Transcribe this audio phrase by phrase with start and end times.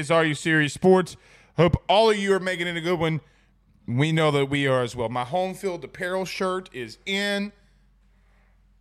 [0.00, 1.18] Is Are You Serious Sports.
[1.58, 3.20] Hope all of you are making it a good one.
[3.86, 5.10] We know that we are as well.
[5.10, 7.52] My home field apparel shirt is in.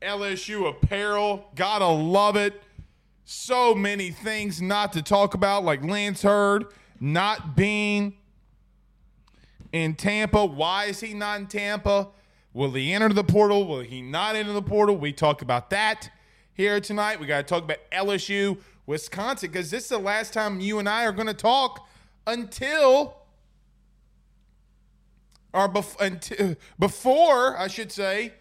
[0.01, 2.63] LSU apparel, gotta love it.
[3.25, 6.67] So many things not to talk about, like Lance Heard
[7.01, 8.13] not being
[9.73, 10.45] in Tampa.
[10.45, 12.07] Why is he not in Tampa?
[12.53, 13.67] Will he enter the portal?
[13.67, 14.95] Will he not enter the portal?
[14.95, 16.09] We talk about that
[16.53, 17.19] here tonight.
[17.19, 18.57] We got to talk about LSU,
[18.89, 21.87] Wisconsin, because this is the last time you and I are going to talk
[22.25, 23.17] until,
[25.53, 28.33] or bef- until, before, I should say,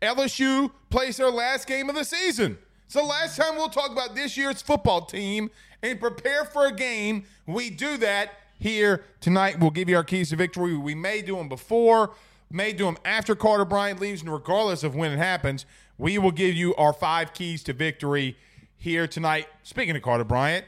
[0.00, 2.56] LSU plays their last game of the season.
[2.86, 5.50] It's the last time we'll talk about this year's football team
[5.82, 7.24] and prepare for a game.
[7.46, 9.60] We do that here tonight.
[9.60, 10.78] We'll give you our keys to victory.
[10.78, 12.14] We may do them before
[12.50, 15.64] may do them after Carter Bryant leaves, and regardless of when it happens,
[15.98, 18.36] we will give you our five keys to victory
[18.80, 19.46] here tonight.
[19.62, 20.64] Speaking of Carter Bryant,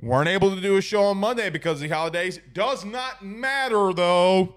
[0.00, 2.40] weren't able to do a show on Monday because of the holidays.
[2.54, 4.54] Does not matter though,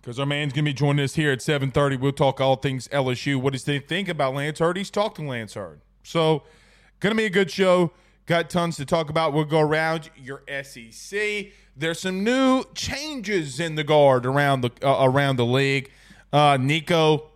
[0.00, 1.96] because our man's gonna be joining us here at 7:30.
[1.98, 3.36] We'll talk all things LSU.
[3.36, 4.78] What does he think about Lance Heard?
[4.78, 6.42] He's talked to Lance Heard, so
[7.00, 7.92] gonna be a good show.
[8.24, 9.34] Got tons to talk about.
[9.34, 11.52] We'll go around your SEC.
[11.76, 15.90] There's some new changes in the guard around the uh, around the league.
[16.32, 17.30] Uh, Nico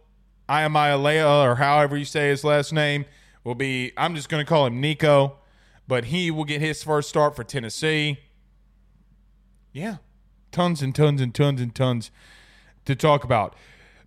[0.48, 3.04] Iamaleava, or however you say his last name,
[3.44, 3.92] will be.
[3.96, 5.38] I'm just going to call him Nico,
[5.86, 8.18] but he will get his first start for Tennessee.
[9.72, 9.96] Yeah,
[10.52, 12.10] tons and tons and tons and tons
[12.84, 13.54] to talk about.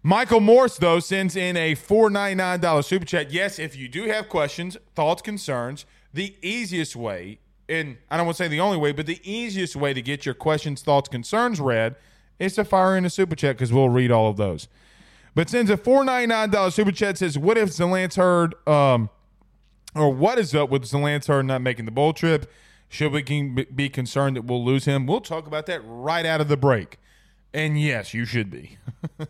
[0.01, 3.31] Michael Morse, though, sends in a $499 super chat.
[3.31, 7.39] Yes, if you do have questions, thoughts, concerns, the easiest way
[7.69, 10.25] and I don't want to say the only way, but the easiest way to get
[10.25, 11.95] your questions, thoughts, concerns read
[12.39, 14.67] is to fire in a super chat because we'll read all of those.
[15.35, 19.09] But since a four ninety nine dollar super chat says, "What if Lance Heard, um,
[19.95, 22.51] or what is up with Heard not making the bowl trip?
[22.89, 26.47] Should we be concerned that we'll lose him?" We'll talk about that right out of
[26.47, 26.99] the break.
[27.53, 28.77] And yes, you should be.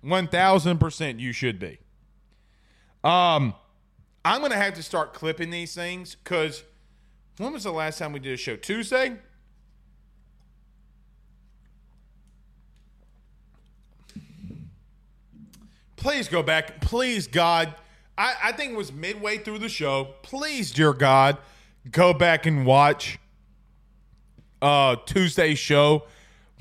[0.00, 1.78] One thousand percent, you should be.
[3.02, 3.54] Um.
[4.24, 6.62] I'm going to have to start clipping these things because
[7.38, 8.56] when was the last time we did a show?
[8.56, 9.16] Tuesday?
[15.98, 16.80] Please go back.
[16.80, 17.74] Please, God.
[18.16, 20.14] I, I think it was midway through the show.
[20.22, 21.36] Please, dear God,
[21.90, 23.18] go back and watch
[24.60, 26.04] uh Tuesday's show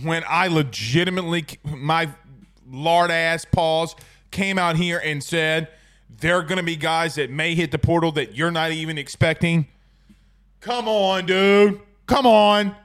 [0.04, 2.10] when I legitimately, my
[2.69, 3.95] lard ass pause
[4.30, 5.69] came out here and said–
[6.19, 8.98] there are going to be guys that may hit the portal that you're not even
[8.98, 9.68] expecting.
[10.62, 11.80] Come on, dude.
[12.07, 12.75] Come on.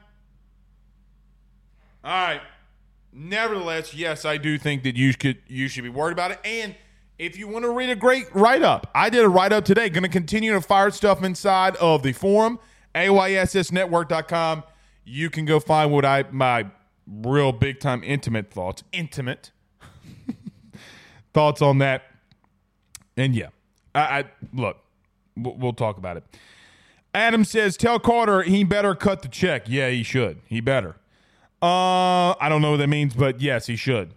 [2.03, 2.41] All right.
[3.15, 6.39] Nevertheless, yes, I do think that you could you should be worried about it.
[6.43, 6.75] And
[7.19, 9.89] if you want to read a great write up, I did a write up today.
[9.89, 12.59] Going to continue to fire stuff inside of the forum,
[12.95, 14.63] ayssnetwork.com.
[15.05, 16.65] You can go find what I my
[17.05, 19.51] real big time intimate thoughts, intimate
[21.33, 22.03] thoughts on that.
[23.15, 23.49] And yeah,
[23.93, 24.77] I, I look,
[25.37, 26.23] we'll, we'll talk about it.
[27.13, 30.41] Adam says, "Tell Carter he better cut the check." Yeah, he should.
[30.47, 30.95] He better.
[31.63, 34.13] Uh, I don't know what that means, but yes, he should.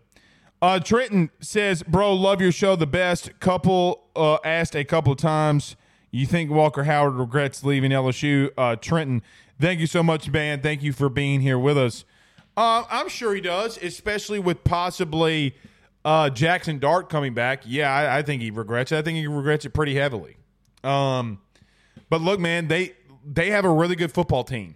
[0.60, 5.76] Uh, Trenton says, "Bro, love your show the best." Couple uh, asked a couple times.
[6.10, 8.50] You think Walker Howard regrets leaving LSU?
[8.58, 9.22] Uh, Trenton,
[9.60, 10.60] thank you so much, man.
[10.60, 12.04] Thank you for being here with us.
[12.56, 15.54] Uh, I'm sure he does, especially with possibly
[16.04, 17.62] uh, Jaxson Dart coming back.
[17.64, 18.98] Yeah, I, I think he regrets it.
[18.98, 20.36] I think he regrets it pretty heavily.
[20.82, 21.38] Um,
[22.10, 22.94] but look, man, they
[23.24, 24.74] they have a really good football team.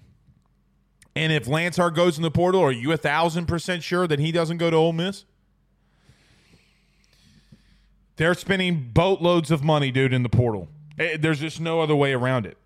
[1.16, 4.18] And if Lance Heard goes in the portal, are you a thousand percent sure that
[4.18, 5.24] he doesn't go to Ole Miss?
[8.16, 10.68] They're spending boatloads of money, dude, in the portal.
[10.98, 12.58] Eh, There's just no other way around it.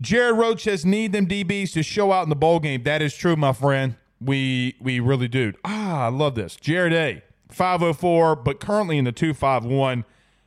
[0.00, 3.14] Jared Roach says, "Need them DBs to show out in the bowl game." That is
[3.16, 3.96] true, my friend.
[4.20, 5.52] We we really do.
[5.64, 6.56] Ah, I love this.
[6.56, 7.22] Jared A.
[7.50, 10.04] Five hundred four, but currently in the two five one.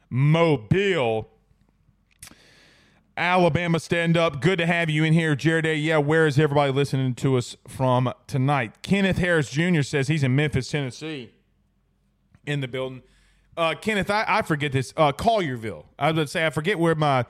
[0.09, 1.29] Mobile.
[3.17, 4.41] Alabama stand up.
[4.41, 5.73] Good to have you in here, Jared A.
[5.73, 8.83] Yeah, where is everybody listening to us from tonight?
[8.83, 9.81] Kenneth Harris Jr.
[9.81, 11.31] says he's in Memphis, Tennessee,
[12.45, 13.01] in the building.
[13.57, 14.93] Uh, Kenneth, I, I forget this.
[14.95, 15.85] Uh, Collierville.
[15.97, 17.25] I to say, I forget where my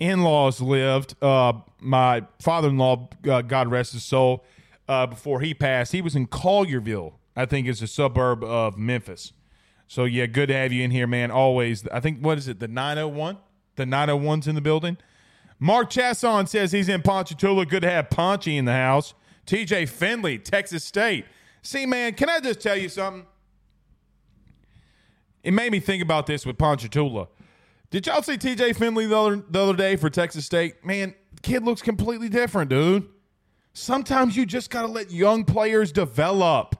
[0.00, 1.22] in laws lived.
[1.22, 4.42] Uh, my father in law, uh, God rest his soul,
[4.88, 9.34] uh, before he passed, he was in Collierville, I think is a suburb of Memphis.
[9.86, 11.30] So, yeah, good to have you in here, man.
[11.30, 11.86] Always.
[11.88, 13.36] I think, what is it, the 901?
[13.76, 14.96] The 901's in the building.
[15.58, 17.66] Mark Chasson says he's in Ponchatoula.
[17.66, 19.14] Good to have Ponchy in the house.
[19.46, 21.24] TJ Finley, Texas State.
[21.62, 23.24] See, man, can I just tell you something?
[25.42, 27.28] It made me think about this with Ponchatoula.
[27.90, 30.84] Did y'all see TJ Finley the other, the other day for Texas State?
[30.84, 33.08] Man, kid looks completely different, dude.
[33.72, 36.74] Sometimes you just got to let young players develop.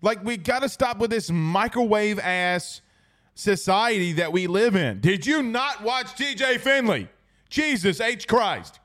[0.00, 2.82] Like, we got to stop with this microwave ass
[3.34, 5.00] society that we live in.
[5.00, 7.08] Did you not watch TJ Finley?
[7.54, 8.26] Jesus H.
[8.26, 8.80] Christ.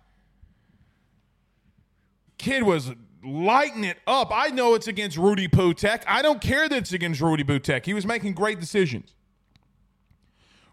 [2.37, 2.91] Kid was
[3.23, 4.29] lighting it up.
[4.31, 6.03] I know it's against Rudy Putek.
[6.05, 7.87] I don't care that it's against Rudy Putek.
[7.87, 9.15] He was making great decisions.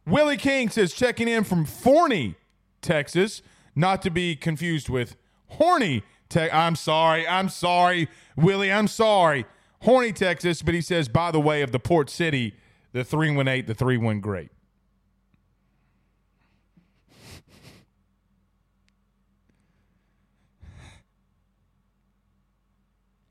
[0.05, 2.35] Willie King says checking in from Forney,
[2.83, 3.41] Texas,
[3.75, 5.17] not to be confused with
[5.53, 6.03] Horny.
[6.29, 7.27] Te- I'm sorry.
[7.27, 8.71] I'm sorry, Willie.
[8.71, 9.47] I'm sorry.
[9.81, 10.61] Horny, Texas.
[10.61, 12.57] But he says, by the way, of the Port City,
[12.93, 14.51] the 318, the 3 1 great.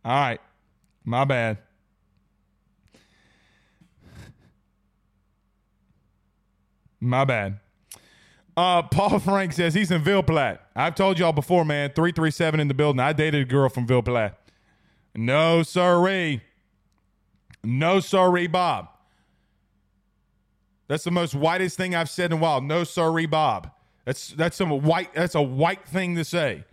[0.06, 0.40] All right.
[1.04, 1.58] My bad.
[7.00, 7.60] My bad.
[8.56, 10.62] Uh, Paul Frank says he's in Ville Platte.
[10.76, 11.90] I've told y'all before, man.
[11.96, 13.00] 337 in the building.
[13.00, 14.40] I dated a girl from Ville Platte.
[15.16, 16.44] No, sorry.
[17.64, 18.90] No, sorry, Bob.
[20.88, 22.62] That's the most whitest thing I've said in a while.
[22.62, 23.72] No, sorry, Bob.
[24.06, 25.14] That's that's some white.
[25.16, 26.64] That's a white thing to say.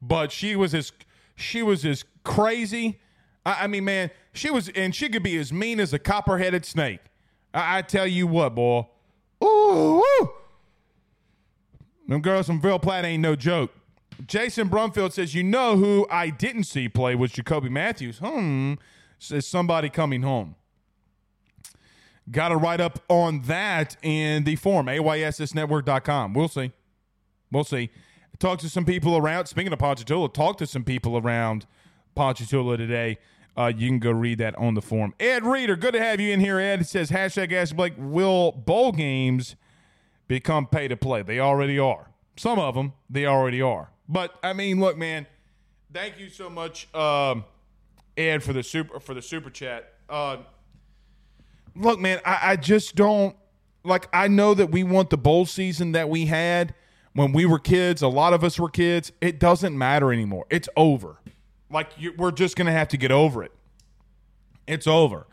[0.00, 0.90] But she was as
[1.38, 3.00] she was as crazy.
[3.46, 6.64] I, I mean, man, she was, and she could be as mean as a copper-headed
[6.64, 7.00] snake.
[7.54, 8.86] I, I tell you what, boy.
[9.42, 10.30] Ooh, woo.
[12.08, 13.70] Them girls from Ville Platte ain't no joke.
[14.26, 18.18] Jason Brumfield says, You know who I didn't see play was Jacoby Mathews.
[18.18, 18.74] Hmm.
[19.18, 20.56] Says somebody coming home.
[22.30, 26.34] Got to write up on that in the forum, ayssnetwork.com.
[26.34, 26.72] We'll see.
[27.50, 27.90] We'll see.
[28.38, 29.46] Talk to some people around.
[29.46, 31.66] Speaking of Ponchatoula, talk to some people around
[32.14, 33.18] Ponchatoula today.
[33.56, 35.12] Uh, you can go read that on the forum.
[35.18, 36.86] Ed Reader, good to have you in here, Ed.
[36.86, 39.56] Says, hashtag Ask Blake, will bowl games
[40.28, 41.22] become pay to play?
[41.22, 42.10] They already are.
[42.36, 43.90] Some of them, they already are.
[44.08, 45.26] But, I mean, look, man,
[45.92, 47.44] thank you so much, um,
[48.16, 49.94] Ed, for the super for the super chat.
[50.08, 50.38] Uh,
[51.74, 53.34] look, man, I, I just don't
[53.82, 54.08] like.
[54.12, 56.74] I know that we want the bowl season that we had
[57.18, 58.00] when we were kids.
[58.00, 59.10] A lot of us were kids.
[59.20, 60.46] It doesn't matter anymore.
[60.50, 61.16] It's over.
[61.68, 63.50] Like you, we're just gonna have to get over it.
[64.68, 65.26] It's over.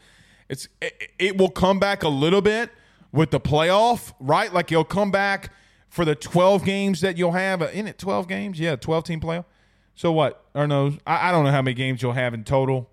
[0.50, 2.72] It's it, it will come back a little bit
[3.12, 4.51] with the playoff, right?
[4.51, 5.54] Like you'll come back
[5.88, 7.62] for the 12 games that you'll have.
[7.62, 8.60] In it 12 games?
[8.60, 9.46] Yeah, 12 team playoff.
[9.94, 10.44] So what?
[10.56, 12.89] Or no, I, I don't know how many games you'll have in total.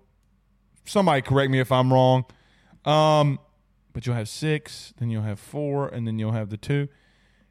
[0.85, 2.25] Somebody correct me if I'm wrong.
[2.85, 3.39] Um,
[3.91, 6.89] but you'll have six, then you'll have four, and then you'll have the two.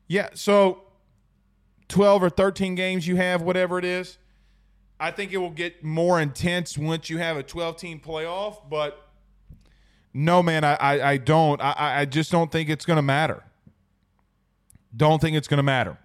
[0.07, 0.85] Yeah, so
[1.89, 4.19] 12 or 13 games you have, whatever it is.
[4.99, 9.09] I think it will get more intense once you have a 12 team playoff, but
[10.15, 11.61] no, man, I, I, I don't.
[11.61, 13.43] I, I just don't think it's going to matter.
[14.95, 15.99] Don't think it's going to matter.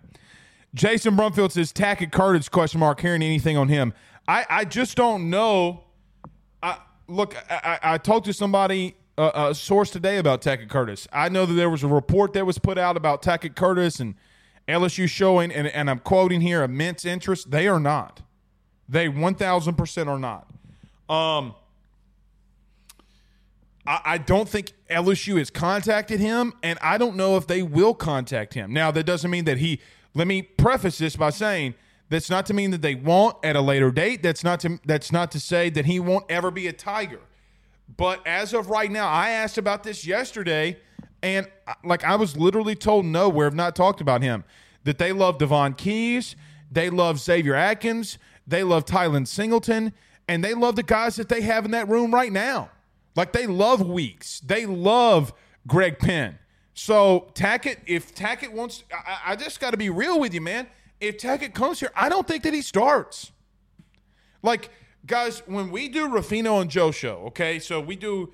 [0.74, 1.74] Jason Brumfield says
[2.12, 3.94] Curtis question mark hearing anything on him.
[4.28, 5.84] I, I just don't know.
[6.64, 7.36] I look.
[7.50, 11.08] I, I talked to somebody uh, a source today about Tackett Curtis.
[11.12, 14.16] I know that there was a report that was put out about Tackett Curtis and
[14.68, 17.52] LSU showing, and, and I'm quoting here, immense interest.
[17.52, 18.22] They are not.
[18.90, 20.48] They 1,000% are not.
[21.10, 21.56] Um,
[23.86, 27.94] I, I don't think LSU has contacted him, and I don't know if they will
[27.94, 28.74] contact him.
[28.74, 29.80] Now, that doesn't mean that he.
[30.14, 31.76] Let me preface this by saying
[32.10, 34.24] that's not to mean that they won't at a later date.
[34.24, 37.20] That's not to that's not to say that he won't ever be a Tiger.
[37.96, 40.78] But as of right now, I asked about this yesterday,
[41.22, 44.44] and uh, like I was literally told no, we have not talked about him.
[44.84, 46.36] That they love Davhon Keys,
[46.72, 49.94] they love Xavier Atkins, they love Tylen Singleton,
[50.28, 52.70] and they love the guys that they have in that room right now.
[53.16, 55.34] Like they love Weeks, they love
[55.66, 56.40] Greg Penn.
[56.74, 60.68] So Tackett, if Tackett wants, I, I just got to be real with you, man.
[61.00, 63.32] If Tackett comes here, I don't think that he starts.
[64.44, 64.70] Like
[65.08, 68.32] guys, when we do Ruffino and Joe show, okay, so we do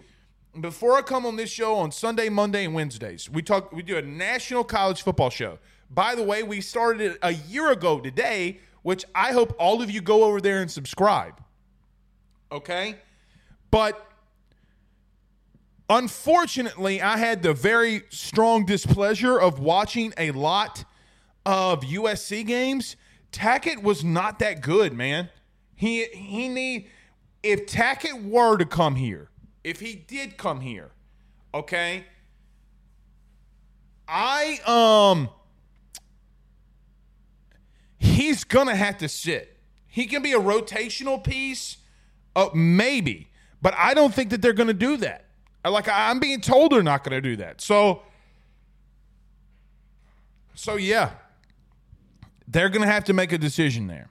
[0.60, 3.98] before I come on this show on Sunday, Monday, and Wednesdays, we talk we do
[3.98, 5.60] a national college football show.
[5.90, 9.92] By the way, we started it a year ago today, which I hope all of
[9.92, 11.42] you go over there and subscribe.
[12.52, 12.96] Okay?
[13.72, 14.12] But
[15.90, 20.86] unfortunately, I had the very strong displeasure of watching a lot
[21.46, 22.96] of USC games.
[23.32, 25.30] Tackett was not that good, man.
[25.76, 26.88] He he need
[27.42, 29.30] if Tackett were to come here,
[29.64, 30.92] if he did come here,
[31.54, 32.06] okay.
[34.08, 35.30] I um
[37.98, 39.58] he's gonna have to sit.
[39.88, 41.78] He can be a rotational piece,
[42.36, 43.30] uh, maybe,
[43.62, 45.26] but I don't think that they're gonna do that.
[45.66, 47.62] Like I'm being told they're not gonna do that.
[47.62, 48.04] So
[50.54, 51.12] so yeah,
[52.48, 54.10] they're gonna have to make a decision there.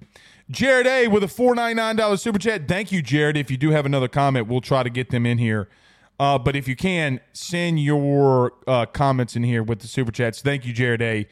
[0.52, 2.68] Jared A with a $499 super chat.
[2.68, 3.38] Thank you, Jared.
[3.38, 5.68] If you do have another comment, we'll try to get them in here.
[6.20, 10.42] Uh, but if you can, send your uh, comments in here with the super chats.
[10.42, 11.26] Thank you, Jared A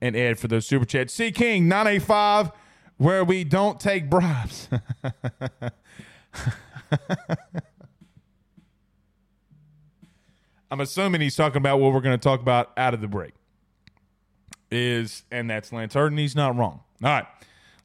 [0.00, 1.14] and Ed, for those super chats.
[1.14, 2.50] C King 985,
[2.96, 4.68] where we don't take bribes.
[10.70, 13.34] I'm assuming he's talking about what we're going to talk about out of the break.
[14.70, 16.80] Is and that's Lance Heard, and he's not wrong.
[17.02, 17.26] All right.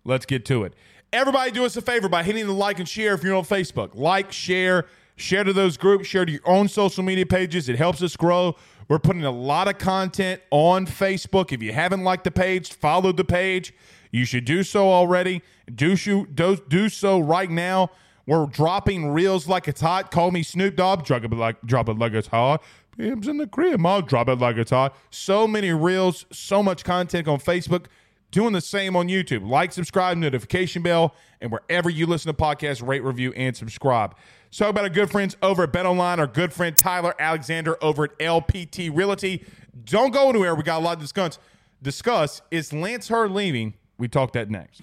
[0.09, 0.73] Let's get to it.
[1.13, 3.91] Everybody, do us a favor by hitting the like and share if you're on Facebook.
[3.93, 7.69] Like, share, share to those groups, share to your own social media pages.
[7.69, 8.55] It helps us grow.
[8.87, 11.51] We're putting a lot of content on Facebook.
[11.51, 13.71] If you haven't liked the page, followed the page.
[14.11, 15.43] You should do so already.
[15.73, 17.91] Do, do, do so right now.
[18.25, 20.09] We're dropping reels like it's hot.
[20.09, 21.05] Call me Snoop Dogg.
[21.05, 22.63] Drop it like drop it like it's hot.
[22.97, 23.83] Pim's in the crib.
[23.85, 24.95] I'll drop it like it's hot.
[25.09, 27.85] So many reels, so much content on Facebook
[28.31, 29.47] doing the same on YouTube.
[29.47, 34.15] Like, subscribe, notification bell, and wherever you listen to podcasts, rate, review, and subscribe.
[34.51, 38.17] So about our good friends over at BetOnline, our good friend Tyler Alexander over at
[38.19, 39.45] LPT Realty.
[39.85, 40.55] Don't go anywhere.
[40.55, 41.39] We got a lot to discuss.
[41.81, 43.75] Discuss is Lance Heard leaving.
[43.97, 44.81] We talk that next.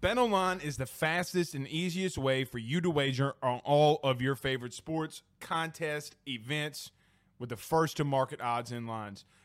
[0.00, 4.34] BetOnline is the fastest and easiest way for you to wager on all of your
[4.34, 6.90] favorite sports, contests, events
[7.38, 9.24] with the first to market odds and lines.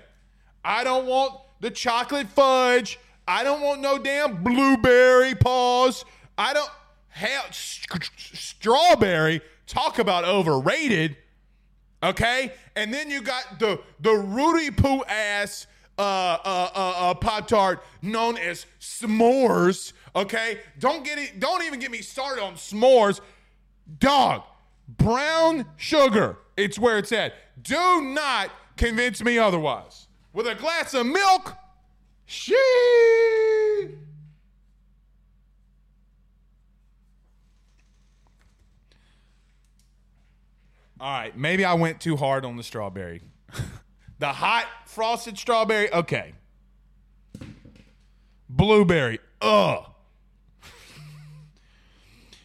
[0.64, 3.00] I don't want the chocolate fudge.
[3.28, 6.06] I don't want no damn blueberry paws.
[6.38, 6.70] I don't
[7.10, 8.04] hell st-
[8.34, 9.42] strawberry.
[9.66, 11.18] Talk about overrated.
[12.06, 15.66] Okay, and then you got the the Rudy Poo ass
[15.98, 19.92] uh, uh, uh, uh, Pop Tart known as s'mores.
[20.16, 21.40] Okay, don't get it.
[21.40, 23.22] Don't even get me started on s'mores.
[23.98, 24.44] Dog,
[24.88, 26.38] brown sugar.
[26.56, 27.34] It's where it's at.
[27.64, 30.08] Do not convince me otherwise.
[30.32, 31.56] With a glass of milk,
[32.28, 32.56] she.
[41.00, 43.22] All right, maybe I went too hard on the strawberry.
[44.20, 46.34] the hot frosted strawberry, okay.
[48.50, 49.92] Blueberry, ugh.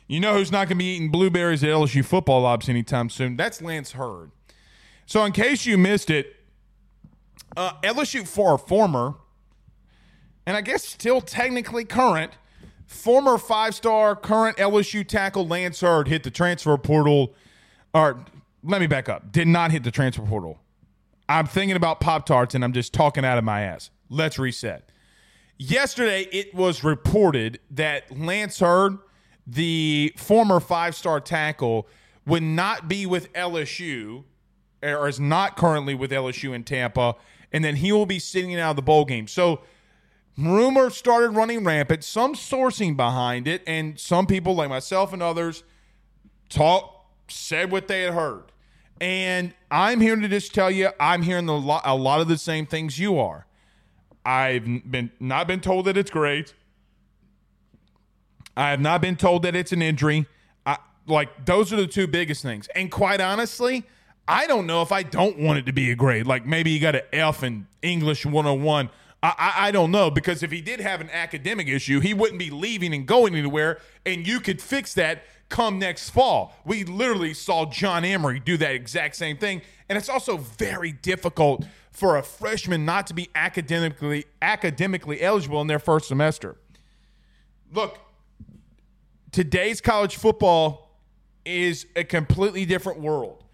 [0.09, 3.37] You know who's not going to be eating blueberries at LSU football lobs anytime soon?
[3.37, 4.33] That's Lance Heard.
[5.07, 6.35] So, in case you missed it,
[7.57, 9.15] uh, LSU for former,
[10.47, 12.33] and I guess still technically current,
[12.87, 17.35] former five star current LSU tackle Lance Heard hit the transfer portal.
[17.95, 18.25] Or
[18.63, 19.33] let me back up.
[19.33, 20.59] Did not hit the transfer portal.
[21.29, 23.91] I'm thinking about Pop Tarts and I'm just talking out of my ass.
[24.09, 24.91] Let's reset.
[25.59, 28.99] Yesterday, it was reported that Lance Heard,
[29.47, 31.87] the former five star tackle,
[32.27, 34.25] would not be with LSU
[34.83, 37.15] or is not currently with LSU in Tampa,
[37.53, 39.27] and then he will be sitting out of the bowl game.
[39.27, 39.61] So
[40.39, 45.63] rumor started running rampant, some sourcing behind it, and some people like myself and others
[46.49, 48.50] talk said what they had heard.
[49.01, 52.37] And I'm here to just tell you, I'm hearing a lot, a lot of the
[52.37, 53.47] same things you are.
[54.25, 56.55] I've been not been told that it's great.
[58.57, 60.27] I have not been told that it's an injury.
[60.67, 62.69] I, like those are the two biggest things.
[62.75, 63.87] And quite honestly,
[64.29, 66.27] I don't know if I don't want it to be a grade.
[66.27, 68.91] Like maybe you got an F in English 101.
[69.23, 72.39] I, I, I don't know because if he did have an academic issue, he wouldn't
[72.39, 76.55] be leaving and going anywhere, and you could fix that come next fall.
[76.65, 81.67] We literally saw John Emery do that exact same thing, and it's also very difficult
[81.91, 86.57] for a freshman not to be academically academically eligible in their first semester.
[87.73, 87.99] Look,
[89.33, 90.97] today's college football
[91.45, 93.45] is a completely different world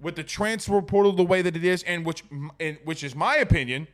[0.00, 2.24] with the transfer portal the way that it is, and which,
[2.60, 3.88] and which is my opinion,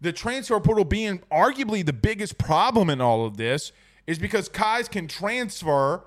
[0.00, 3.72] the transfer portal being arguably the biggest problem in all of this
[4.06, 6.02] is because guys can transfer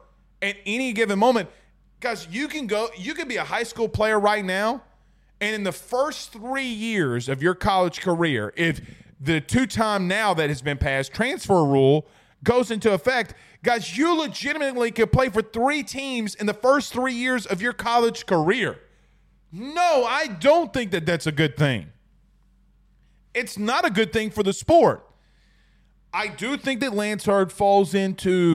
[0.45, 1.49] at any given moment.
[1.99, 4.83] Guys, you can go, you can be a high school player right now,
[5.41, 8.81] and in the first three years of your college career, if
[9.19, 12.05] the two time now that has been passed transfer rule
[12.43, 17.13] goes into effect, guys, you legitimately could play for three teams in the first three
[17.13, 18.79] years of your college career.
[19.51, 21.87] No, I don't think that that's a good thing.
[23.33, 25.05] It's not a good thing for the sport.
[26.13, 28.54] I do think that Lance falls into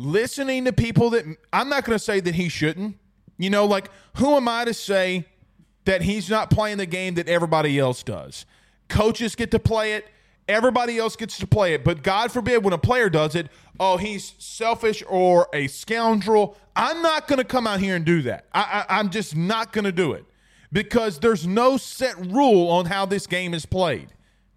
[0.00, 2.96] Listening to people that I'm not going to say that he shouldn't.
[3.38, 5.26] You know, like who am I to say
[5.84, 8.46] that he's not playing the game that everybody else does?
[8.88, 10.06] Coaches get to play it.
[10.48, 13.46] Everybody else gets to play it, but God forbid when a player does it,
[13.78, 16.56] oh, he's selfish or a scoundrel.
[16.74, 18.46] I'm not going to come out here and do that.
[18.52, 20.24] I, I, I'm just not going to do it
[20.72, 24.08] because there's no set rule on how this game is played.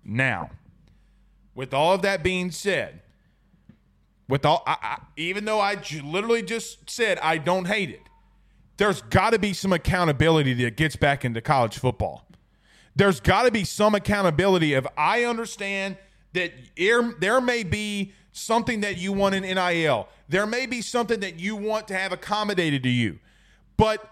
[0.04, 0.50] Now,
[1.54, 3.03] with all of that being said,
[4.34, 8.02] with all, I, I, even though I j- literally just said I don't hate it,
[8.78, 12.26] there's got to be some accountability that gets back into college football.
[12.96, 15.98] There's got to be some accountability of I understand
[16.34, 20.08] that there, there may be something that you want in NIL.
[20.30, 23.20] There may be something that you want to have accommodated to you.
[23.78, 24.10] But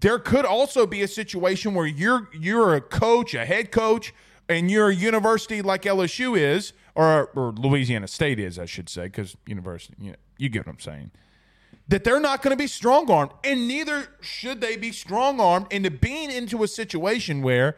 [0.00, 4.12] there could also be a situation where you're you're a coach, a head coach,
[4.48, 9.04] and you're a university like LSU is, or, or Louisiana State is, I should say,
[9.04, 11.10] because university, you, know, you get what I'm saying.
[11.88, 15.66] That they're not going to be strong armed, and neither should they be strong armed
[15.70, 17.76] into being into a situation where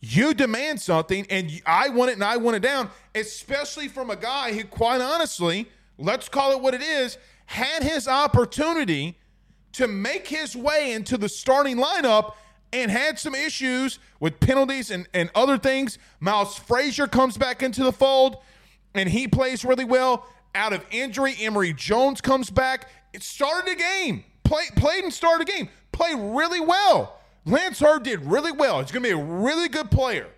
[0.00, 4.16] you demand something and I want it and I want it down, especially from a
[4.16, 9.16] guy who, quite honestly, let's call it what it is, had his opportunity
[9.72, 12.34] to make his way into the starting lineup
[12.72, 15.98] and had some issues with penalties and, and other things.
[16.20, 18.38] Miles Frazier comes back into the fold
[18.94, 20.26] and he plays really well.
[20.54, 22.88] Out of injury, Emery Jones comes back.
[23.12, 24.24] It started a game.
[24.44, 25.68] Play, played and started a game.
[25.92, 27.18] Played really well.
[27.44, 28.80] Lance Heard did really well.
[28.80, 30.28] He's going to be a really good player.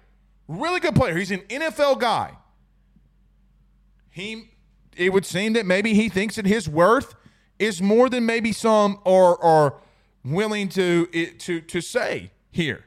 [0.49, 1.16] Really good player.
[1.16, 2.37] He's an NFL guy.
[4.11, 4.51] He
[4.97, 7.16] it would seem that maybe he thinks that his worth
[7.59, 9.75] is more than maybe some are are
[10.25, 12.85] willing to to to say here.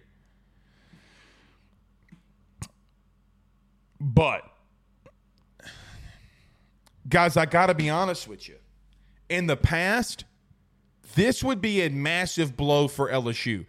[3.99, 4.43] But
[7.09, 8.55] guys, I got to be honest with you.
[9.29, 10.25] In the past,
[11.15, 13.65] this would be a massive blow for LSU.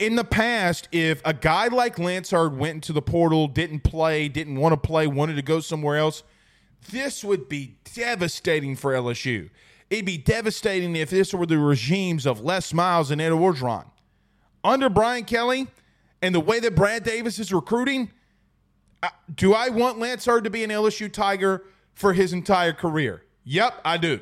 [0.00, 4.28] In the past, if a guy like Lance Heard went into the portal, didn't play,
[4.28, 6.24] didn't want to play, wanted to go somewhere else,
[6.90, 9.50] this would be devastating for LSU.
[9.90, 13.86] It'd be devastating if this were the regimes of Les Miles and Ed Orgeron.
[14.62, 15.66] Under Brian Kelly
[16.20, 18.10] and the way that Brad Davis is recruiting,
[19.34, 23.22] do I want Lance Heard to be an LSU Tiger for his entire career?
[23.44, 24.20] Yep, I do.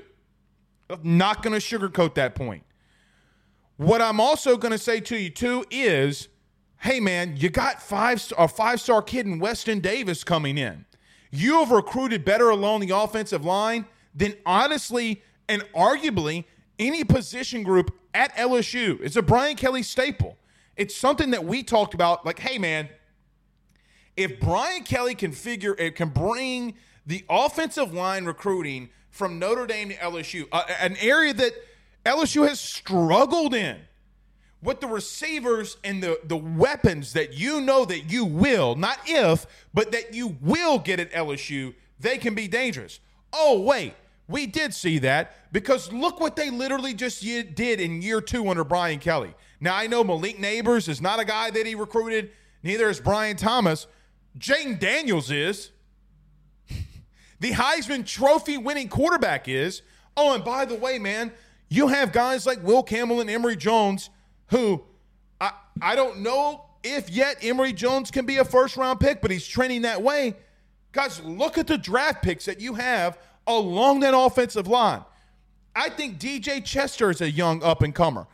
[0.89, 2.63] I'm not going to sugarcoat that point.
[3.77, 6.29] What I'm also going to say to you too is,
[6.79, 10.87] hey man, you got five a five star kid in Weston Davis coming in.
[11.31, 16.45] You have recruited better along the offensive line than honestly and arguably
[16.79, 19.01] any position group at LSU.
[19.01, 20.37] It's a Brian Kelly staple.
[20.77, 22.27] It's something that we talked about.
[22.27, 22.89] Like, hey man,
[24.17, 26.75] if Brian Kelly can figure it can bring
[27.07, 31.53] the offensive line recruiting from Notre Dame to LSU, uh, an area that
[32.05, 33.79] LSU has struggled in
[34.63, 39.47] with the receivers and the, the weapons that you know that you will, not if,
[39.73, 43.01] but that you will get at LSU, they can be dangerous.
[43.33, 43.95] Oh, wait,
[44.29, 48.65] we did see that because look what they literally just did in year two under
[48.65, 49.35] Brian Kelly.
[49.61, 52.31] Now, I know Malik Nabers is not a guy that he recruited,
[52.63, 53.87] neither is Brian Thomas.
[54.39, 55.71] Jayden Daniels is.
[57.41, 59.83] the Heisman Trophy winning quarterback is.
[60.17, 61.33] Oh, and by the way, man,
[61.69, 64.11] you have guys like Will Campbell and Emery Jones
[64.49, 64.83] who
[65.41, 69.31] I, I don't know if yet Emery Jones can be a first round pick, but
[69.31, 70.37] he's trending that way.
[70.93, 75.03] Guys, look at the draft picks that you have along that offensive line.
[75.75, 78.27] I think DJ Chester is a young up and comer.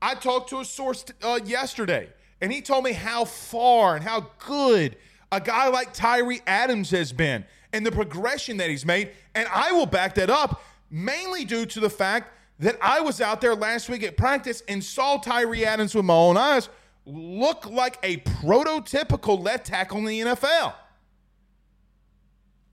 [0.00, 4.30] I talked to a source uh, yesterday, and he told me how far and how
[4.38, 4.96] good
[5.30, 9.10] a guy like Tyree Adams has been and the progression that he's made.
[9.34, 13.40] And I will back that up mainly due to the fact that I was out
[13.40, 16.68] there last week at practice and saw Tyree Adams with my own eyes
[17.06, 20.74] look like a prototypical left tackle in the NFL.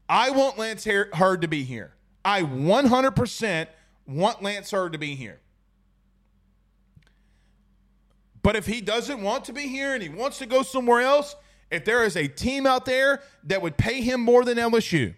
[0.09, 1.93] I want Lance Heard to be here.
[2.25, 3.67] I 100%
[4.07, 5.39] want Lance Heard to be here.
[8.41, 11.35] But if he doesn't want to be here and he wants to go somewhere else,
[11.69, 15.13] if there is a team out there that would pay him more than LSU,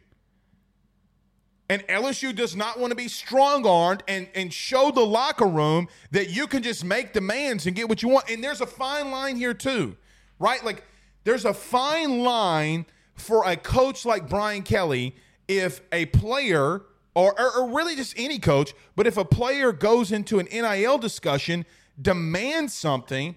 [1.70, 5.88] and LSU does not want to be strong armed and, and show the locker room
[6.12, 8.30] that you can just make demands and get what you want.
[8.30, 9.96] And there's a fine line here, too,
[10.38, 10.62] right?
[10.66, 10.84] Like,
[11.24, 12.86] there's a fine line
[13.22, 15.16] for a coach like Brian Kelly
[15.48, 16.82] if a player,
[17.14, 20.98] or, or, or really just any coach, but if a player goes into an NIL
[20.98, 21.66] discussion,
[22.02, 23.36] demands something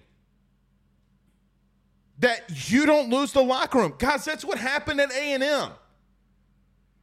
[2.19, 3.93] that you don't lose the locker room.
[3.97, 5.69] Guys, that's what happened at A&M.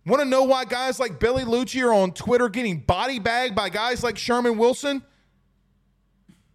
[0.05, 3.68] Want to know why guys like Billy Lucci are on Twitter getting body bagged by
[3.68, 5.03] guys like Sherman Wilson?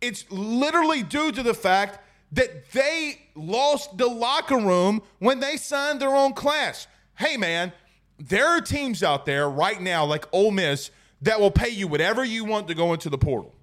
[0.02, 2.00] It's literally due to the fact
[2.34, 6.88] that they lost the locker room when they signed their own class.
[7.16, 7.72] Hey, man,
[8.20, 12.24] there are teams out there right now, like Ole Miss, that will pay you whatever
[12.24, 13.54] you want to go into the portal.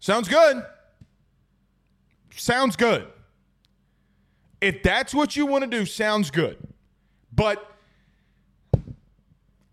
[0.00, 0.64] Sounds good.
[2.36, 3.06] Sounds good.
[4.60, 6.56] If that's what you want to do, sounds good.
[7.32, 7.70] But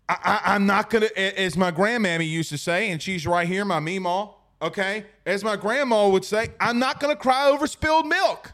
[0.08, 3.80] I, am not gonna, as my grandmammy used to say, and she's right here, my
[3.80, 4.34] meemaw.
[4.62, 8.52] Okay, as my grandma would say, I'm not going to cry over spilled milk.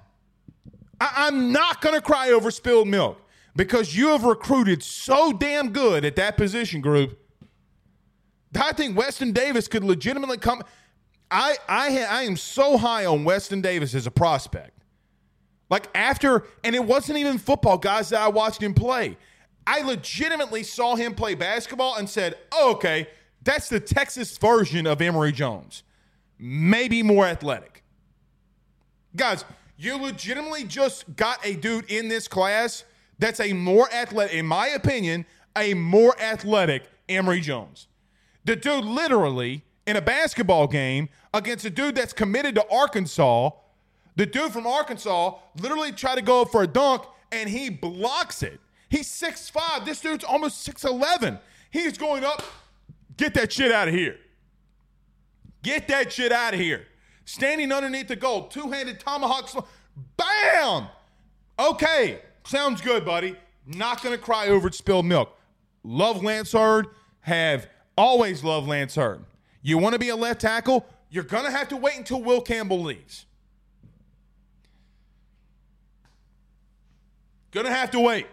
[1.00, 3.20] I- I'm not going to cry over spilled milk
[3.54, 7.18] because you have recruited so damn good at that position group.
[8.58, 10.62] I think Weston Davis could legitimately come.
[11.30, 14.70] I I ha- I am so high on Weston Davis as a prospect.
[15.68, 19.18] Like after, and it wasn't even football guys that I watched him play.
[19.66, 23.08] I legitimately saw him play basketball and said, oh, "Okay,
[23.42, 25.82] that's the Texas version of Emery Jones,
[26.38, 27.82] maybe more athletic."
[29.16, 29.44] Guys,
[29.76, 32.84] you legitimately just got a dude in this class
[33.18, 37.88] that's a more athletic, in my opinion, a more athletic Emery Jones.
[38.44, 43.50] The dude literally in a basketball game against a dude that's committed to Arkansas.
[44.16, 48.60] The dude from Arkansas literally tried to go for a dunk and he blocks it.
[48.88, 49.84] He's 6'5.
[49.84, 51.40] This dude's almost 6'11.
[51.70, 52.42] He's going up.
[53.16, 54.18] Get that shit out of here.
[55.62, 56.86] Get that shit out of here.
[57.24, 59.48] Standing underneath the goal, two handed tomahawk.
[59.48, 59.60] Sl-
[60.16, 60.86] Bam!
[61.58, 63.36] Okay, sounds good, buddy.
[63.66, 65.36] Not going to cry over spilled milk.
[65.82, 66.86] Love Lance Heard.
[67.20, 69.24] Have always loved Lance Heard.
[69.60, 70.86] You want to be a left tackle?
[71.10, 73.26] You're going to have to wait until Will Campbell leaves.
[77.50, 78.26] Gonna have to wait.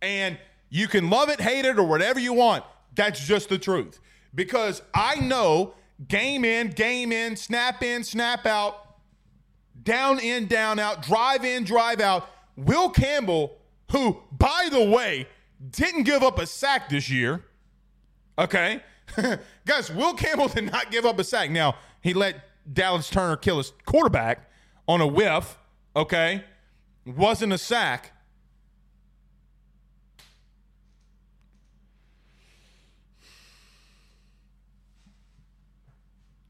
[0.00, 0.38] And
[0.70, 2.64] you can love it, hate it, or whatever you want.
[2.94, 4.00] That's just the truth.
[4.34, 5.74] Because I know
[6.08, 8.98] game in, game in, snap in, snap out,
[9.82, 12.28] down in, down out, drive in, drive out.
[12.56, 13.56] Will Campbell,
[13.90, 15.26] who, by the way,
[15.70, 17.44] didn't give up a sack this year.
[18.38, 18.82] Okay.
[19.66, 21.50] Guys, Will Campbell did not give up a sack.
[21.50, 22.36] Now, he let
[22.72, 24.50] Dallas Turner kill his quarterback
[24.88, 25.58] on a whiff.
[25.94, 26.44] Okay.
[27.06, 28.12] Wasn't a sack.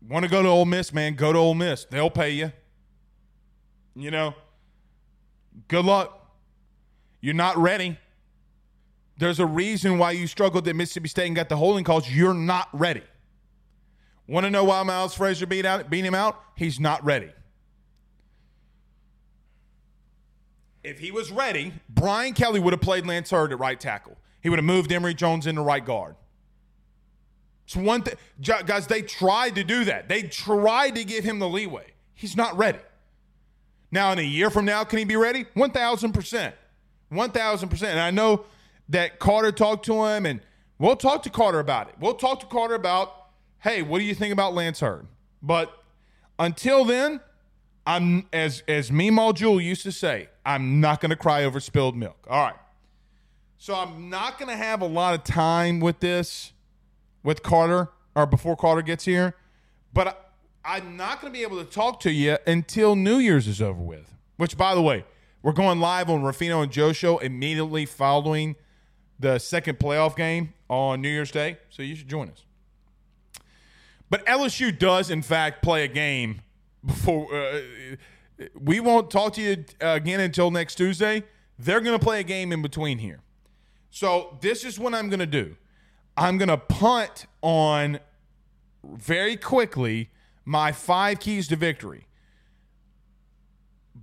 [0.09, 1.15] Want to go to Ole Miss, man?
[1.15, 1.87] Go to Ole Miss.
[1.87, 2.53] They'll pay you.
[3.97, 4.35] You know,
[5.69, 6.21] good luck.
[7.21, 7.99] You're not ready.
[9.17, 12.11] There's a reason why you struggled at Mississippi State and got the holding calls.
[12.11, 13.03] You're not ready.
[14.27, 16.41] Want to know why Miles Frazier beat out beat him out?
[16.57, 17.31] He's not ready.
[20.83, 24.19] If he was ready, Brian Kelly would have played Lance Heard at right tackle.
[24.43, 26.17] He would have moved Emery Jones into right guard.
[27.65, 28.87] It's one thing, guys.
[28.87, 30.09] They tried to do that.
[30.09, 31.87] They tried to give him the leeway.
[32.15, 32.79] He's not ready.
[33.91, 35.47] Now, in a year from now, can he be ready?
[35.55, 36.55] One thousand percent.
[37.09, 37.93] One thousand percent.
[37.93, 38.45] And I know
[38.89, 40.41] that Carter talked to him, and
[40.79, 41.95] we'll talk to Carter about it.
[41.99, 43.15] We'll talk to Carter about,
[43.61, 45.07] hey, what do you think about Lance Heard?
[45.41, 45.73] But
[46.39, 47.21] until then,
[47.87, 51.97] I'm as as Meemaw Jewel used to say, I'm not going to cry over spilled
[51.97, 52.27] milk.
[52.29, 52.57] All right.
[53.59, 56.53] So I'm not going to have a lot of time with this
[57.25, 59.35] with Carter or before Carter gets here,
[59.93, 60.25] but
[60.65, 63.61] I, I'm not going to be able to talk to you until New Year's is
[63.61, 64.15] over with.
[64.37, 65.05] Which, by the way,
[65.43, 68.57] we're going live on Rafino and Joe show immediately following
[69.19, 72.45] the second playoff game on New Year's Day, so you should join us.
[74.11, 76.43] But LSU does, in fact, play a game
[76.85, 77.35] before.
[77.35, 77.61] Uh,
[78.61, 81.23] we won't talk to you again until next Tuesday.
[81.59, 83.21] They're going to play a game in between here.
[83.91, 85.57] So this is what I'm going to do.
[86.17, 87.99] I'm going to punt on
[88.85, 90.11] very quickly
[90.45, 92.07] my five keys to victory.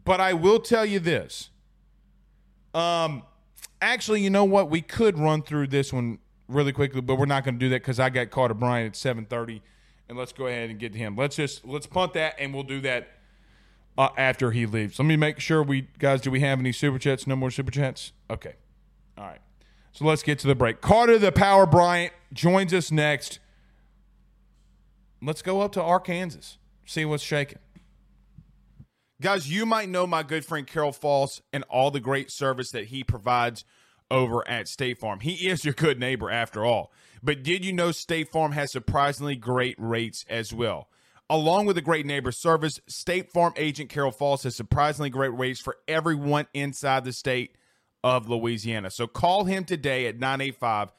[0.04, 1.50] But I will tell you this.
[2.74, 3.24] Um,
[3.82, 4.70] actually, you know what?
[4.70, 7.82] We could run through this one really quickly, but we're not going to do that
[7.82, 9.62] because I got Carter Bryant at 7:30,
[10.10, 11.16] and let's go ahead and get to him.
[11.16, 13.10] Let's just let's punt that, and we'll do that
[13.98, 14.98] uh, after he leaves.
[14.98, 16.22] Let me make sure we guys.
[16.22, 17.28] Do we have any super chats?
[17.28, 18.14] No more super chats.
[18.30, 18.56] Okay.
[19.18, 19.42] All right.
[19.92, 20.82] So let's get to the break.
[20.82, 23.40] Carter the Power Bryant joins us next.
[25.22, 27.60] Let's go up to Arkansas, see what's shaking.
[29.22, 32.86] Guys, you might know my good friend Carol Falls and all the great service that
[32.86, 33.64] he provides
[34.10, 35.20] over at State Farm.
[35.20, 36.92] He is your good neighbor after all.
[37.22, 40.90] But did you know State Farm has surprisingly great rates as well?
[41.30, 45.60] Along with a great neighbor service, State Farm agent Carol Falls has surprisingly great rates
[45.60, 47.56] for everyone inside the state
[48.04, 48.90] of Louisiana.
[48.90, 50.92] So call him today at 985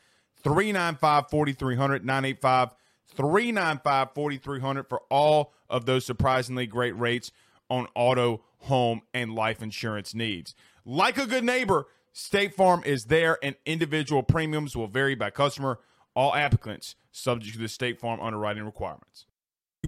[0.42, 2.74] 395 4300, 985
[3.14, 7.30] 395 4300 for all of those surprisingly great rates
[7.68, 10.54] on auto, home, and life insurance needs.
[10.84, 15.78] Like a good neighbor, State Farm is there, and individual premiums will vary by customer.
[16.14, 19.24] All applicants subject to the State Farm underwriting requirements.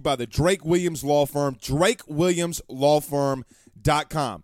[0.01, 4.43] By the Drake Williams Law Firm, drakewilliamslawfirm.com.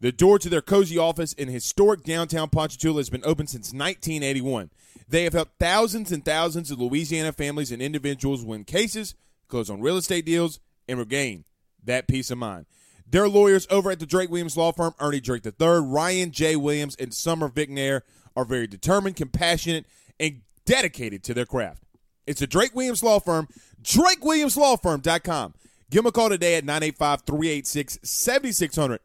[0.00, 4.70] The door to their cozy office in historic downtown Ponchatoula has been open since 1981.
[5.06, 9.14] They have helped thousands and thousands of Louisiana families and individuals win cases,
[9.48, 10.58] close on real estate deals,
[10.88, 11.44] and regain
[11.84, 12.64] that peace of mind.
[13.06, 16.56] Their lawyers over at the Drake Williams Law Firm, Ernie Drake III, Ryan J.
[16.56, 18.02] Williams, and Summer Vignair,
[18.34, 19.84] are very determined, compassionate,
[20.18, 21.82] and dedicated to their craft.
[22.26, 23.48] It's the Drake Williams Law Firm,
[23.82, 25.54] drakewilliamslawfirm.com.
[25.90, 29.00] Give them a call today at 985 386 7600.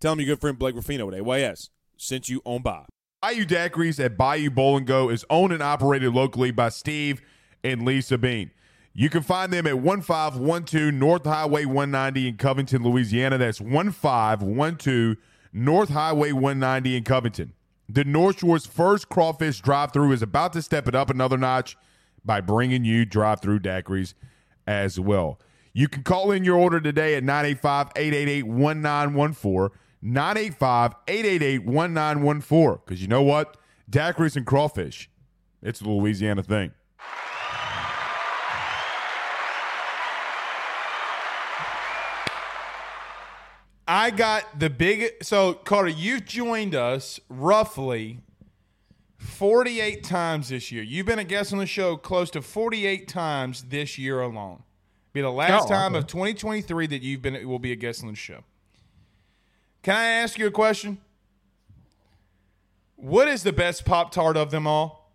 [0.00, 2.84] Tell them your good friend Blake Ruffino at AYS sent you on by.
[3.22, 7.22] Bayou Daiquiris at Bayou Bowl and Go is owned and operated locally by Steve
[7.64, 8.50] and Lisa Bean.
[8.92, 13.36] You can find them at 1512 North Highway 190 in Covington, Louisiana.
[13.38, 15.16] That's 1512
[15.52, 17.52] North Highway 190 in Covington.
[17.88, 21.76] The North Shore's first crawfish drive through is about to step it up another notch
[22.24, 24.14] by bringing you drive through daiquiris
[24.66, 25.40] as well.
[25.72, 29.78] You can call in your order today at 985 888 1914.
[30.02, 32.78] 985 888 1914.
[32.84, 33.56] Because you know what?
[33.90, 35.08] Daiquiris and crawfish,
[35.62, 36.72] it's a Louisiana thing.
[43.88, 45.22] I got the big.
[45.22, 48.18] So, Carter, you've joined us roughly
[49.18, 50.82] 48 times this year.
[50.82, 54.62] You've been a guest on the show close to 48 times this year alone.
[55.12, 56.00] Be the last Oh, time okay.
[56.00, 58.42] of 2023 that you've been will be a guest on the show.
[59.86, 60.98] Can I ask you a question?
[62.96, 65.12] What is the best Pop Tart of them all?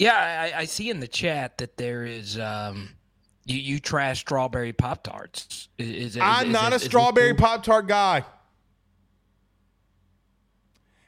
[0.00, 2.88] Yeah, I, I see in the chat that there is um,
[3.44, 5.68] you, you trash strawberry pop tarts.
[5.78, 8.24] Is, is, I'm is- not a strawberry Pop Tart guy.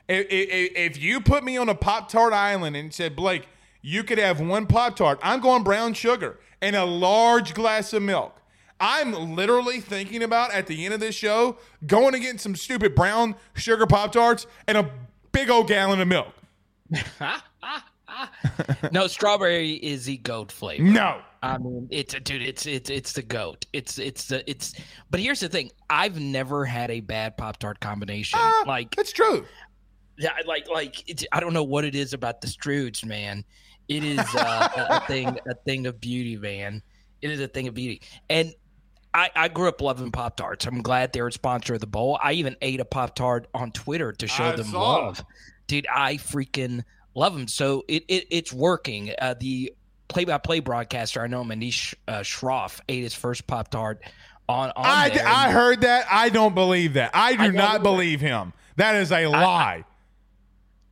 [0.08, 3.48] If, if, if you put me on a Pop Tart island and said, Blake,
[3.82, 8.04] you could have one Pop Tart, I'm going brown sugar and a large glass of
[8.04, 8.40] milk.
[8.80, 12.94] I'm literally thinking about at the end of this show going and getting some stupid
[12.94, 14.90] brown sugar Pop Tarts and a
[15.32, 16.28] big old gallon of milk.
[18.92, 20.82] no strawberry is the goat flavor.
[20.82, 21.20] No.
[21.42, 23.66] I mean, it's a dude, it's it's it's the goat.
[23.72, 24.74] It's it's the it's.
[25.10, 28.38] But here's the thing: I've never had a bad pop tart combination.
[28.40, 29.44] Ah, like It's true.
[30.16, 33.44] Yeah, like like it's, I don't know what it is about the Stroods, man.
[33.88, 36.82] It is uh, a, a thing a thing of beauty, man.
[37.20, 38.54] It is a thing of beauty, and
[39.14, 40.66] I, I grew up loving Pop Tarts.
[40.66, 42.18] I'm glad they're a sponsor of the bowl.
[42.20, 45.24] I even ate a Pop Tart on Twitter to show I them love,
[45.68, 45.86] dude.
[45.86, 46.82] I freaking
[47.14, 47.46] love them.
[47.46, 49.14] So it, it it's working.
[49.16, 49.72] Uh, the
[50.08, 54.02] play-by-play broadcaster I know, Manish uh, Shroff, ate his first Pop Tart
[54.48, 55.26] on on I, there.
[55.26, 56.06] I heard that.
[56.10, 57.12] I don't believe that.
[57.14, 58.52] I do I not believe him.
[58.76, 59.84] That is a lie.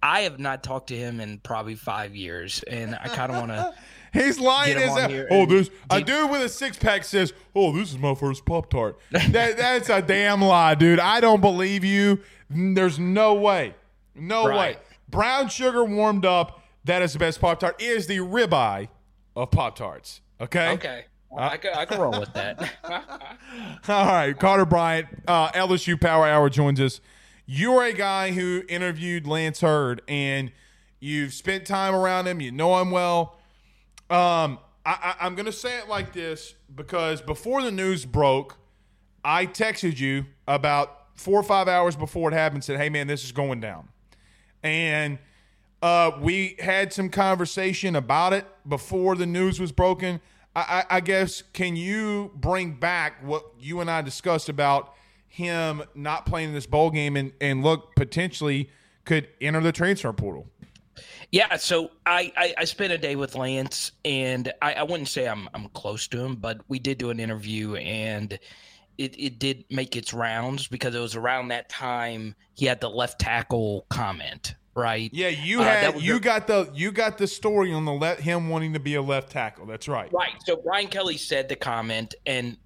[0.01, 3.51] I have not talked to him in probably five years, and I kind of want
[3.51, 3.75] to.
[4.12, 7.33] He's lying Get him as a, oh this a dude with a six pack says
[7.55, 11.40] oh this is my first pop tart that that's a damn lie dude I don't
[11.40, 12.20] believe you
[12.51, 13.75] there's no way
[14.14, 14.77] no way
[15.09, 18.88] brown sugar warmed up that is the best pop tart Is the ribeye
[19.35, 21.05] of pop tarts okay Okay.
[21.35, 22.61] I could, I could roll with that.
[23.88, 27.01] all right, Carter Bryant, uh, LSU Power Hour joins us.
[27.46, 30.53] You're a guy who interviewed Lance Heard, and
[31.01, 32.42] you've spent time around him.
[32.42, 33.38] You know him well.
[34.11, 38.59] Um, I, I, I'm going to say it like this because before the news broke,
[39.25, 42.65] I texted you about four or five hours before it happened.
[42.65, 43.88] Said, "Hey, man, this is going down,"
[44.62, 45.19] and
[45.83, 50.21] uh, we had some conversation about it before the news was broken.
[50.55, 54.95] I, I, I guess can you bring back what you and I discussed about
[55.29, 58.71] him not playing in this bowl game and, and look potentially
[59.05, 60.47] could enter the transfer portal?
[61.33, 65.27] Yeah, so I, I, I spent a day with Lance, and I, I wouldn't say
[65.27, 68.38] I'm I'm close to him, but we did do an interview, and
[68.99, 72.90] it, it did make its rounds because it was around that time he had the
[72.90, 75.09] left tackle comment, right?
[75.15, 77.92] Yeah, you Uh, had was you the- got the you got the story on the
[77.94, 79.65] let him wanting to be a left tackle.
[79.65, 80.13] That's right.
[80.13, 80.35] Right.
[80.44, 82.59] So Brian Kelly said the comment, and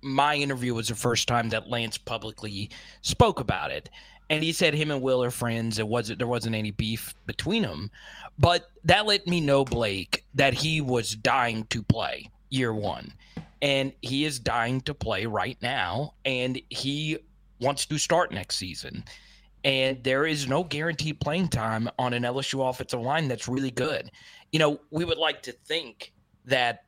[0.00, 2.70] my interview was the first time that Lance publicly
[3.00, 3.90] spoke about it.
[4.32, 5.78] And he said him and Will are friends.
[5.78, 7.90] It wasn't there wasn't any beef between them,
[8.38, 13.12] but that let me know Blake that he was dying to play year one,
[13.60, 17.18] and he is dying to play right now, and he
[17.60, 19.04] wants to start next season.
[19.64, 24.10] And there is no guaranteed playing time on an LSU offensive line that's really good.
[24.50, 26.14] You know, we would like to think
[26.46, 26.84] that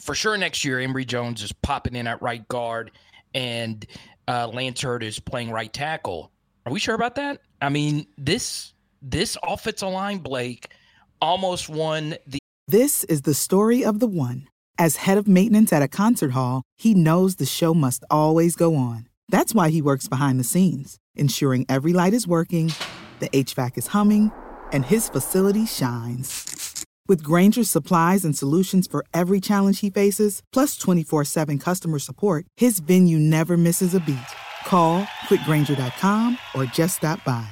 [0.00, 2.90] for sure next year Emery Jones is popping in at right guard
[3.32, 3.86] and
[4.26, 6.32] uh, Lance Heard is playing right tackle.
[6.68, 7.40] Are we sure about that?
[7.62, 10.68] I mean, this this offensive line, Blake,
[11.18, 14.48] almost won the This is the story of the one.
[14.76, 18.76] As head of maintenance at a concert hall, he knows the show must always go
[18.76, 19.08] on.
[19.30, 22.74] That's why he works behind the scenes, ensuring every light is working,
[23.20, 24.30] the HVAC is humming,
[24.70, 26.84] and his facility shines.
[27.08, 32.44] With Grainger's supplies and solutions for every challenge he faces, plus 24 7 customer support,
[32.58, 34.18] his venue never misses a beat.
[34.68, 37.48] Call clickgrainger.com or just stop by.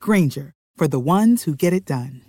[0.00, 2.22] Grainger, for the ones who get it done.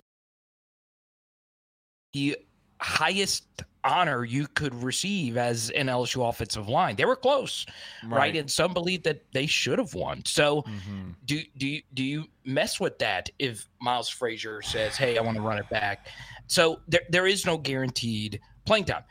[2.13, 2.37] the
[2.81, 3.43] highest
[3.83, 6.95] honor you could receive as an LSU offensive line.
[6.95, 7.65] They were close,
[8.03, 8.17] right?
[8.17, 8.35] Right.
[8.35, 10.23] And some believe that they should have won.
[10.25, 11.09] So Mm-hmm.
[11.25, 15.37] do do you, do you mess with that if Miles Frazier says, "Hey, I want
[15.37, 16.07] to run it back"?
[16.47, 19.03] So there there is no guaranteed playing time.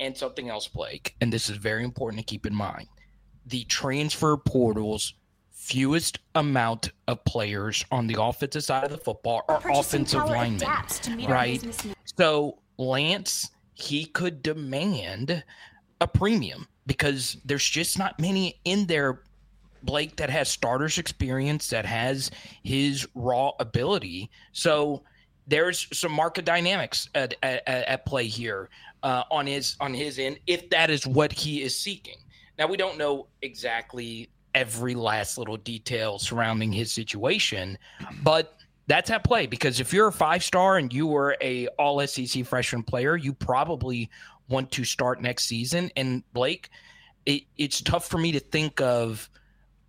[0.00, 2.88] And something else, Blake, and this is very important to keep in mind:
[3.50, 5.14] the transfer portals.
[5.52, 10.98] Fewest amount of players on the offensive side of the football are offensive linemen, adapts
[10.98, 11.94] to meet our right?
[12.16, 15.44] So Lance, he could demand
[16.00, 19.22] a premium because there's just not many in there,
[19.82, 22.30] Blake, that has starters experience, that has
[22.64, 24.30] his raw ability.
[24.52, 25.04] So
[25.46, 28.70] there's some market dynamics at, at, at play here
[29.02, 32.16] uh, on his on his end, if that is what he is seeking.
[32.60, 37.78] Now we don't know exactly every last little detail surrounding his situation,
[38.22, 42.06] but that's at play because if you're a five star and you were a all
[42.06, 44.10] SEC freshman player, you probably
[44.50, 45.90] want to start next season.
[45.96, 46.68] And Blake,
[47.24, 49.30] it, it's tough for me to think of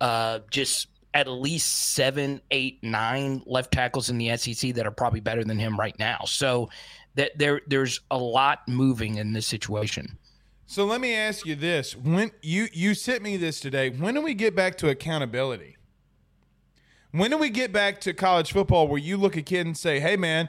[0.00, 5.20] uh, just at least seven, eight, nine left tackles in the SEC that are probably
[5.20, 6.20] better than him right now.
[6.24, 6.70] So
[7.16, 10.16] that there there's a lot moving in this situation.
[10.72, 14.22] So let me ask you this: When you you sent me this today, when do
[14.22, 15.76] we get back to accountability?
[17.10, 20.00] When do we get back to college football where you look at kid and say,
[20.00, 20.48] "Hey, man,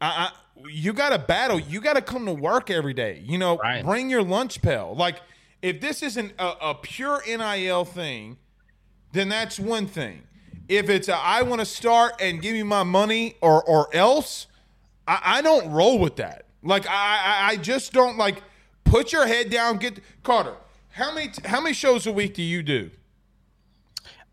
[0.00, 1.60] I, I you got to battle.
[1.60, 3.22] You got to come to work every day.
[3.22, 3.84] You know, Right.
[3.84, 4.94] bring your lunch pail.
[4.96, 5.20] Like,
[5.60, 8.38] if this isn't a, a pure NIL thing,
[9.12, 10.22] then that's one thing.
[10.70, 14.46] If it's a, I want to start and give me my money or or else,
[15.06, 16.46] I, I don't roll with that.
[16.62, 18.42] Like I, I I just don't like
[18.84, 19.78] put your head down.
[19.78, 20.54] Get Carter.
[20.90, 22.90] How many how many shows a week do you do?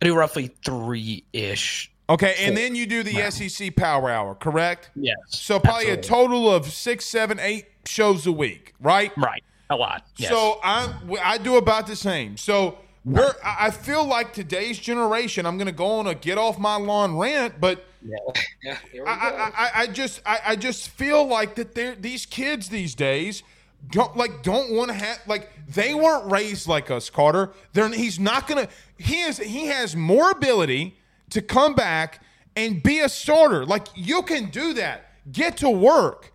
[0.01, 1.91] I do roughly three ish.
[2.09, 4.91] Okay, and then you do the SEC Power Hour, correct?
[4.95, 5.15] Yes.
[5.29, 9.15] So probably a total of six, seven, eight shows a week, right?
[9.17, 9.41] right.
[9.69, 10.05] A lot.
[10.17, 10.29] Yes.
[10.29, 10.93] So I
[11.23, 12.35] I do about the same.
[12.35, 15.45] So we're I I feel like today's generation.
[15.45, 18.17] I'm going to go on a get off my lawn rant, but Yeah,
[18.91, 19.13] here we I.
[19.13, 23.43] I, I, I just I, I just feel like that they're these kids these days
[23.89, 27.51] don't like don't want to have like they weren't raised like us, Carter.
[27.73, 28.67] They're he's not gonna
[28.97, 30.97] he is he has more ability
[31.31, 32.23] to come back
[32.55, 33.65] and be a starter.
[33.65, 35.05] Like you can do that.
[35.31, 36.33] Get to work.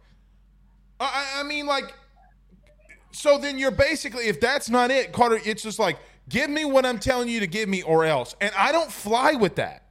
[0.99, 1.95] I, I- mean like
[3.13, 6.85] so then you're basically if that's not it, Carter, it's just like give me what
[6.85, 8.35] I'm telling you to give me or else.
[8.41, 9.85] And I don't fly with that.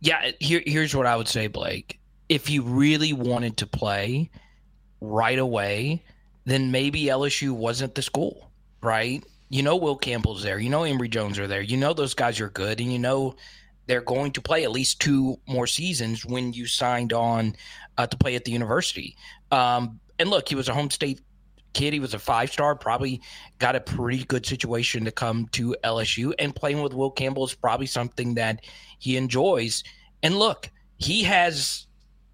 [0.00, 2.00] Yeah, here, here's what I would say, Blake.
[2.28, 4.30] If you really wanted to play
[5.02, 6.02] right away,
[6.44, 8.50] then maybe LSU wasn't the school,
[8.80, 9.22] right?
[9.50, 10.58] You know Will Campbell's there.
[10.58, 11.60] You know Emery Jones are there.
[11.60, 13.34] You know those guys are good, and you know
[13.86, 17.56] they're going to play at least two more seasons when you signed on
[17.98, 19.16] uh, to play at the university.
[19.50, 21.20] Um, and look, he was a home state
[21.72, 21.92] kid.
[21.92, 23.20] He was a five star, probably
[23.58, 26.32] got a pretty good situation to come to LSU.
[26.38, 28.60] And playing with Will Campbell is probably something that
[28.98, 29.82] he enjoys.
[30.22, 31.86] And look, he has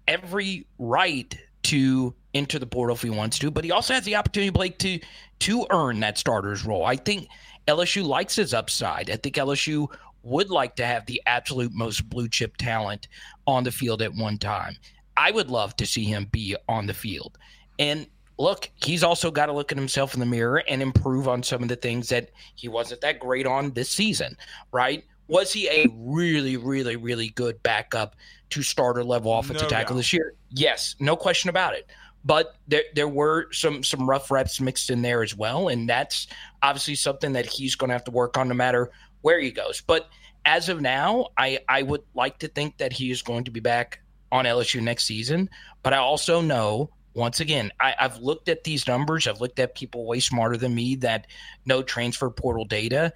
[0.07, 4.15] every right to enter the portal if he wants to, but he also has the
[4.15, 4.99] opportunity, Blake, to
[5.39, 6.85] to earn that starter's role.
[6.85, 7.27] I think
[7.67, 9.09] LSU likes his upside.
[9.09, 9.87] I think LSU
[10.23, 13.07] would like to have the absolute most blue chip talent
[13.47, 14.75] on the field at one time.
[15.15, 17.37] I would love to see him be on the field.
[17.77, 18.07] And
[18.37, 21.61] look, he's also got to look at himself in the mirror and improve on some
[21.61, 24.37] of the things that he wasn't that great on this season,
[24.71, 25.03] right?
[25.27, 28.15] Was he a really, really, really good backup
[28.49, 29.99] to starter level offensive No tackle doubt.
[29.99, 30.33] this year?
[30.49, 31.87] Yes, no question about it.
[32.25, 36.27] But there, there were some some rough reps mixed in there as well, and that's
[36.61, 38.91] obviously something that he's going to have to work on no matter
[39.21, 39.81] where he goes.
[39.81, 40.09] But
[40.45, 43.59] as of now, I I would like to think that he is going to be
[43.59, 44.01] back
[44.31, 45.49] on LSU next season.
[45.81, 49.27] But I also know once again, I, I've looked at these numbers.
[49.27, 51.27] I've looked at people way smarter than me that
[51.65, 53.13] know transfer portal data.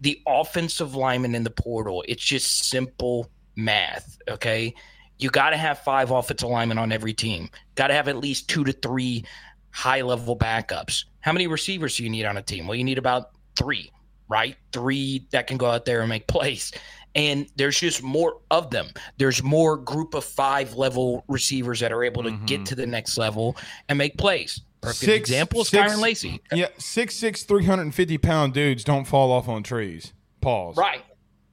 [0.00, 4.18] The offensive lineman in the portal, it's just simple math.
[4.28, 4.74] Okay.
[5.22, 7.50] You got to have five offensive linemen on every team.
[7.74, 9.24] Got to have at least two to three
[9.70, 11.04] high level backups.
[11.20, 12.66] How many receivers do you need on a team?
[12.66, 13.90] Well, you need about three,
[14.28, 14.56] right?
[14.72, 16.72] Three that can go out there and make plays.
[17.14, 18.88] And there's just more of them.
[19.18, 22.64] There's more group of five level receivers that are able to get mm-hmm.
[22.64, 23.56] to the next level
[23.88, 24.60] and make plays.
[24.80, 26.40] Perfect example is six- Kyren Lacy.
[26.52, 30.14] Yeah, six six, three hundred and fifty pound dudes don't fall off on trees.
[30.40, 30.76] Pause.
[30.78, 31.04] Right.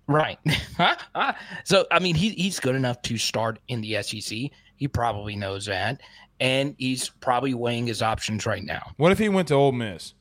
[0.08, 0.40] Right.
[1.64, 4.38] so I mean he he's good enough to start in the SEC.
[4.76, 6.02] He probably knows that.
[6.40, 8.92] And he's probably weighing his options right now.
[8.98, 10.14] What if he went to Ole Miss?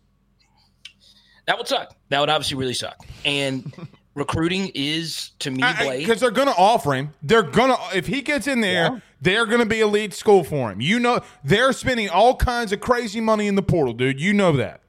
[1.46, 1.94] That would suck.
[2.08, 2.96] That would obviously really suck.
[3.24, 3.72] And
[4.14, 5.62] recruiting is to me,
[5.98, 7.12] Because they're going to offer him.
[7.22, 8.98] They're going to if he gets in there, Yeah.
[9.20, 10.80] they're going to be elite school for him.
[10.80, 14.20] You know, they're spending all kinds of crazy money in the portal, dude.
[14.20, 14.80] You know that.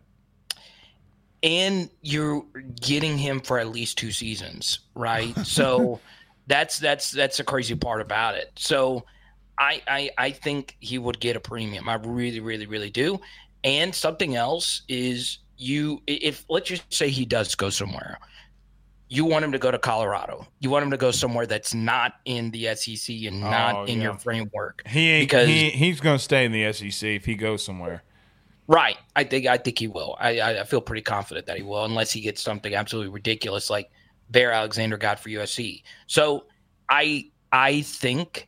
[1.44, 2.44] And you're
[2.82, 5.36] getting him for at least two seasons, right?
[5.46, 6.00] So
[6.48, 8.52] that's that's that's the crazy part about it.
[8.56, 9.04] So
[9.60, 11.90] I, I I think he would get a premium.
[11.90, 13.20] I really, really, really do.
[13.64, 18.20] And something else is you if let's just say he does go somewhere.
[19.10, 20.46] You want him to go to Colorado.
[20.60, 24.00] You want him to go somewhere that's not in the SEC and not Oh, in
[24.00, 24.04] yeah.
[24.06, 24.84] your framework.
[24.86, 25.30] He ain't.
[25.30, 28.04] because he, he's going to stay in the SEC if he goes somewhere.
[28.68, 28.97] Right.
[29.15, 30.18] I think I think he will.
[30.20, 33.89] I, I feel pretty confident that he will, unless he gets something absolutely ridiculous like
[34.30, 35.84] Bear Alexander got for USC.
[36.07, 36.45] So
[36.89, 38.47] I I think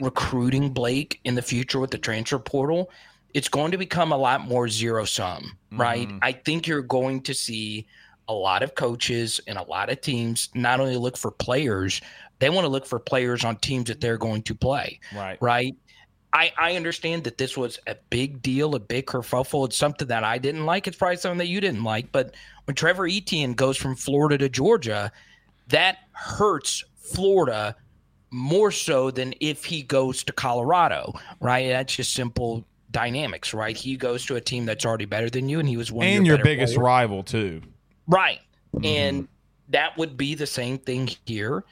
[0.00, 2.90] recruiting Blake in the future with the transfer portal,
[3.34, 5.80] it's going to become a lot more zero sum, mm-hmm.
[5.80, 6.10] right?
[6.22, 7.86] I think you're going to see
[8.28, 12.00] a lot of coaches and a lot of teams not only look for players,
[12.38, 15.38] they want to look for players on teams that they're going to play Right.
[15.40, 15.76] right?
[16.32, 19.66] I, I understand that this was a big deal, a big kerfuffle.
[19.66, 20.86] It's something that I didn't like.
[20.86, 22.10] It's probably something that you didn't like.
[22.10, 25.12] But when Trevor Etienne goes from Florida to Georgia,
[25.68, 27.76] that hurts Florida
[28.30, 31.68] more so than if he goes to Colorado, right?
[31.68, 33.76] That's just simple dynamics, right?
[33.76, 36.12] He goes to a team that's already better than you, and he was one of
[36.14, 36.84] And your your biggest players.
[36.84, 37.60] rival too.
[38.06, 38.40] Right.
[38.74, 38.84] Mm-hmm.
[38.86, 39.28] And
[39.68, 41.64] that would be the same thing here.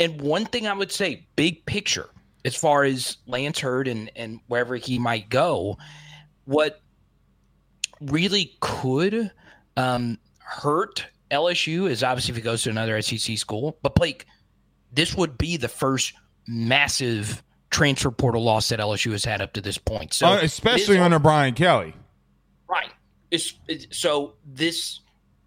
[0.00, 2.08] And one thing I would say, big picture,
[2.44, 5.78] as far as Lance Heard and, and wherever he might go,
[6.44, 6.80] what
[8.00, 9.30] really could
[9.76, 13.78] um, hurt LSU is obviously if he goes to another SEC school.
[13.82, 14.26] But Blake,
[14.92, 16.14] this would be the first
[16.46, 20.12] massive transfer portal loss that LSU has had up to this point.
[20.12, 21.94] So Uh, especially is- under Brian Kelly.
[22.68, 22.90] Right.
[23.30, 25.00] It's, it's so this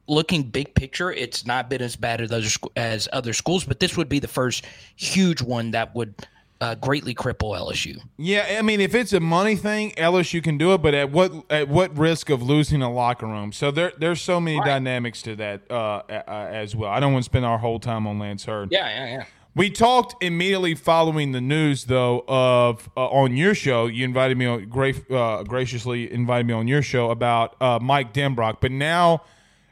[0.07, 3.97] looking big picture, it's not been as bad as other as other schools, but this
[3.97, 4.65] would be the first
[4.95, 6.15] huge one that would
[6.63, 8.01] uh, greatly cripple LSU.
[8.15, 11.33] Yeah, I mean, if it's a money thing, LSU can do it, but at what
[11.49, 13.51] at what risk of losing a locker room?
[13.51, 16.89] So there there's so many dynamics to that uh, as well.
[16.89, 18.71] I don't want to spend our whole time on Lance Heard.
[18.71, 19.25] Yeah, yeah, yeah.
[19.55, 23.85] We talked immediately following the news, though, of uh, on your show.
[23.85, 28.13] You invited me on, gra- uh, graciously invited me on your show about uh, Mike
[28.13, 28.61] Denbrock.
[28.61, 29.21] But now,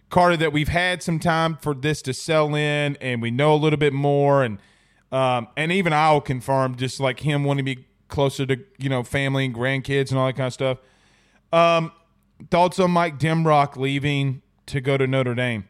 [0.09, 3.57] Carter, that we've had some time for this to sell in, and we know a
[3.57, 4.59] little bit more, and
[5.11, 9.03] um, and even I'll confirm, just like him wanting to be closer to you know
[9.03, 10.77] family and grandkids and all that kind of stuff.
[11.53, 11.91] Um,
[12.49, 15.67] thoughts on Mike Denbrock leaving to go to Notre Dame?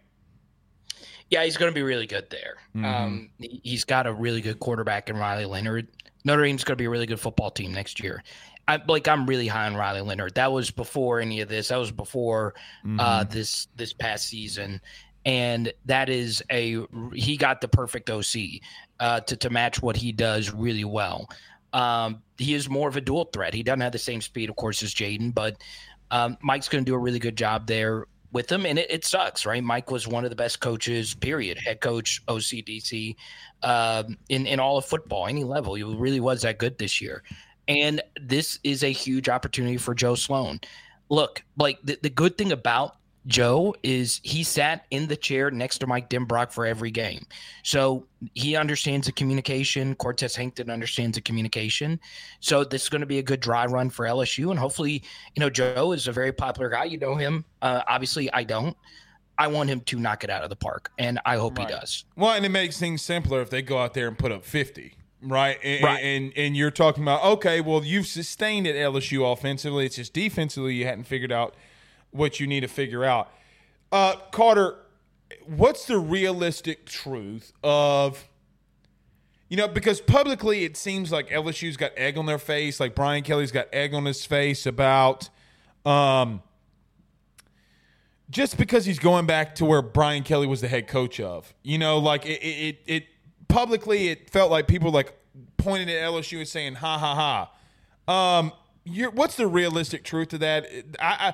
[1.30, 2.58] Yeah, he's going to be really good there.
[2.86, 5.88] Um, he- he's got a really good quarterback in Riley Leonard.
[6.26, 8.22] Notre Dame's going to be a really good football team next year.
[8.68, 10.36] I, Blake, I'm really high on Riley Leonard.
[10.36, 11.70] That was before any of this.
[11.70, 12.54] That was before
[13.00, 14.82] uh, this this past season,
[15.26, 18.62] and that is a he got the perfect OC
[19.02, 21.28] uh, to to match what he does really well.
[21.74, 23.54] Um, he is more of a dual threat.
[23.54, 25.58] He doesn't have the same speed, of course, as Jayden, but
[26.12, 29.04] um, Mike's going to do a really good job there with him, and it, it
[29.04, 29.64] sucks, right?
[29.64, 33.16] Mike was one of the best coaches, period, head coach, OCDC,
[33.64, 35.74] um, in in all of football, any level.
[35.74, 37.24] He really was that good this year,
[37.68, 40.60] and this is a huge opportunity for Joe Sloan.
[41.10, 42.98] Look, like the, the good thing about
[43.28, 47.26] Joe is he sat in the chair next to Mike Denbrock for every game.
[47.64, 49.96] So he understands the communication.
[49.96, 52.00] Cortez Hankton understands the communication.
[52.40, 54.50] So this is going to be a good dry run for LSU.
[54.50, 55.04] And hopefully,
[55.36, 56.86] you know, Joe is a very popular guy.
[56.86, 57.46] You know him.
[57.62, 58.76] Uh, obviously, I don't.
[59.38, 62.06] I want him to knock it out of the park, and I hope he does.
[62.16, 64.94] Well, and it makes things simpler if they go out there and put up 50,
[65.24, 65.58] right?
[65.64, 66.04] And, Right.
[66.04, 69.88] And, and you're talking about, okay, well, you've sustained at LSU offensively.
[69.88, 71.56] It's just defensively you hadn't figured out
[72.12, 73.32] what you need to figure out.
[73.92, 74.78] Uh, Carter,
[75.46, 78.28] what's the realistic truth of,
[79.50, 83.24] you know, because publicly it seems like LSU's got egg on their face, like Brian
[83.24, 85.30] Kelly's got egg on his face about,
[85.86, 86.42] um,
[88.30, 91.54] just because he's going back to where Brian Kelly was the head coach of.
[91.64, 93.06] You know, like it, it, it
[93.50, 95.14] publicly, it felt like people like
[95.58, 97.50] pointing at LSU and saying, "Ha ha
[98.08, 98.54] ha." Um,
[99.14, 100.66] what's the realistic truth to that?
[101.00, 101.34] I, I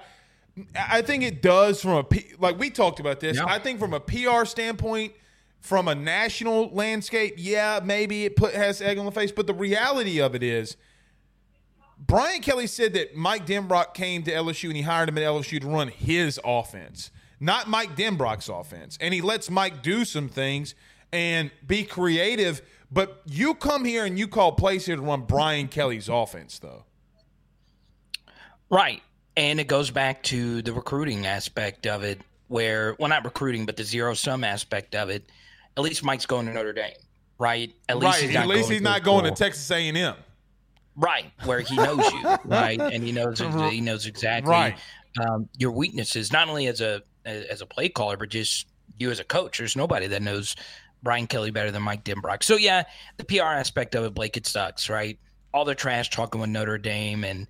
[0.75, 3.37] I think it does from a P, like we talked about this.
[3.37, 3.45] Yeah.
[3.45, 5.13] I think from a PR standpoint,
[5.59, 9.31] from a national landscape, yeah, maybe it put has egg on the face.
[9.31, 10.77] But the reality of it is,
[11.99, 15.59] Brian Kelly said that Mike Denbrock came to LSU and he hired him at LSU
[15.61, 18.97] to run his offense, not Mike Denbrock's offense.
[19.01, 20.75] And he lets Mike do some things
[21.11, 22.61] and be creative.
[22.91, 26.85] But you come here and you call plays here to run Brian Kelly's offense, though.
[28.69, 29.01] Right.
[29.37, 32.19] And it goes back to the recruiting aspect of it,
[32.49, 35.23] where, well, not recruiting, but the zero sum aspect of it.
[35.77, 36.91] At least Mike's going to Notre Dame,
[37.37, 37.71] right?
[37.87, 38.23] At least right.
[38.25, 40.15] he's not At least going he's to not a going to Texas A&M.
[40.95, 42.79] right where he knows you, right?
[42.81, 44.75] And he knows he knows exactly Right.
[45.23, 48.65] um, your weaknesses, not only as a as a play caller, but just
[48.97, 49.59] you as a coach.
[49.59, 50.55] There's nobody that knows
[51.03, 52.41] Brian Kelly better than Mike Denbrock.
[52.41, 52.85] So yeah,
[53.17, 55.19] the PR aspect of it, Blake, it sucks, right?
[55.53, 57.45] All the trash talking with Notre Dame and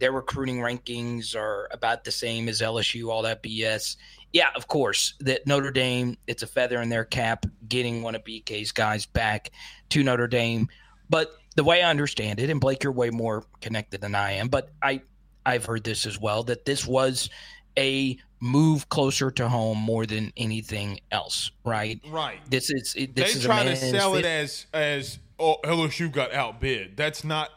[0.00, 3.96] their recruiting rankings are about the same as LSU, all that BS.
[4.32, 8.24] Yeah, of course, that Notre Dame, it's a feather in their cap getting one of
[8.24, 9.50] BK's guys back
[9.90, 10.68] to Notre Dame.
[11.08, 14.48] But the way I understand it, and Blake, you're way more connected than I am,
[14.48, 15.02] but I
[15.44, 17.28] I've heard this as well that this was
[17.78, 22.00] a move closer to home more than anything else, right?
[22.08, 22.38] Right.
[22.48, 26.10] This is it- this they is try a to sell it as as oh LSU
[26.10, 26.96] got outbid.
[26.96, 27.50] That's not.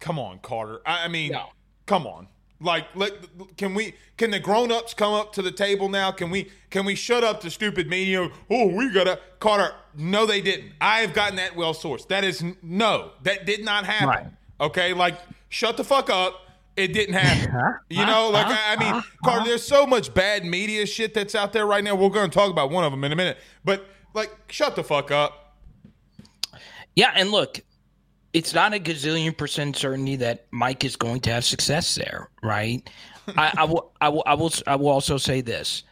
[0.00, 0.80] Come on, Carter.
[0.86, 1.46] I, I mean, No.
[1.86, 2.28] come on.
[2.58, 3.12] Like, let
[3.58, 3.94] can we?
[4.16, 6.10] Can the grown ups come up to the table now?
[6.10, 6.50] Can we?
[6.70, 8.30] Can we shut up the stupid media?
[8.50, 9.74] Oh, we gotta Carter.
[9.94, 10.72] No, they didn't.
[10.80, 12.08] I have gotten that well sourced.
[12.08, 13.10] That is no.
[13.24, 14.08] That did not happen.
[14.08, 14.26] Right.
[14.58, 15.18] Okay, like
[15.50, 16.40] shut the fuck up.
[16.76, 17.78] It didn't happen.
[17.90, 19.02] You know, like I, I mean, Uh-huh.
[19.24, 19.44] Carter.
[19.50, 21.94] There's so much bad media shit that's out there right now.
[21.94, 23.36] We're going to talk about one of them in a minute.
[23.64, 25.56] But like, shut the fuck up.
[26.94, 27.60] Yeah, and look,
[28.36, 32.86] it's not a gazillion percent certainty that Mike is going to have success there, right?
[33.36, 35.84] I, I will, I will, I will, I will also say this.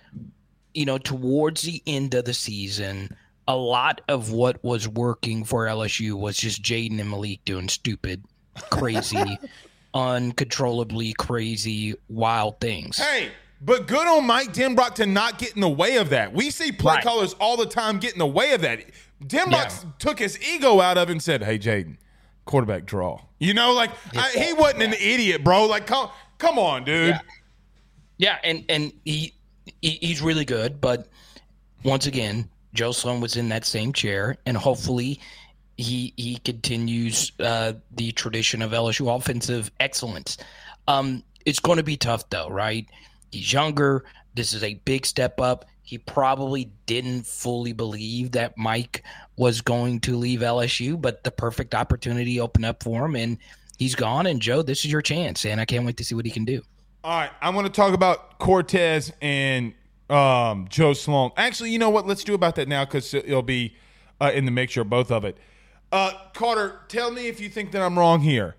[0.74, 3.16] You know, towards the end of the season,
[3.49, 8.22] a lot of what was working for LSU was just Jayden and Malik doing stupid,
[8.70, 9.38] crazy,
[9.95, 12.99] uncontrollably crazy, wild things.
[12.99, 13.30] Hey,
[13.61, 16.34] but good on Mike Denbrock to not get in the way of that.
[16.34, 17.05] We see play Right.
[17.05, 18.80] callers all the time get in the way of that.
[19.22, 19.51] Denbrock
[19.84, 19.90] Yeah.
[19.99, 21.97] took his ego out of it and said, "Hey, Jayden,
[22.45, 25.66] quarterback draw." You know, like I, he wasn't an idiot, bro.
[25.66, 27.11] Like, come, come on, dude.
[27.11, 27.20] Yeah.
[28.16, 29.34] Yeah, and and he,
[29.82, 31.09] he he's really good, but
[31.82, 35.20] once again, Joe Sloan was in that same chair, and hopefully
[35.76, 40.36] he he continues uh, the tradition of LSU offensive excellence.
[40.86, 42.86] Um, it's going to be tough though, right?
[43.32, 44.05] He's younger.
[44.35, 45.64] This is a big step up.
[45.82, 49.05] He probably didn't fully believe that Mike
[49.37, 53.39] was going to leave LSU, but the perfect opportunity opened up for him, and
[53.78, 54.26] he's gone.
[54.26, 56.45] And Joe, this is your chance, and I can't wait to see what he can
[56.45, 56.62] do.
[57.05, 59.74] All right, I'm going to talk about Cortez and
[60.09, 61.32] um, Joe Sloan.
[61.37, 62.07] Actually, you know what?
[62.07, 63.76] Let's do about that now because it'll be
[64.20, 65.37] uh, in the mixture of both of it.
[65.93, 68.57] Uh, Carter, tell me if you think that I'm wrong here.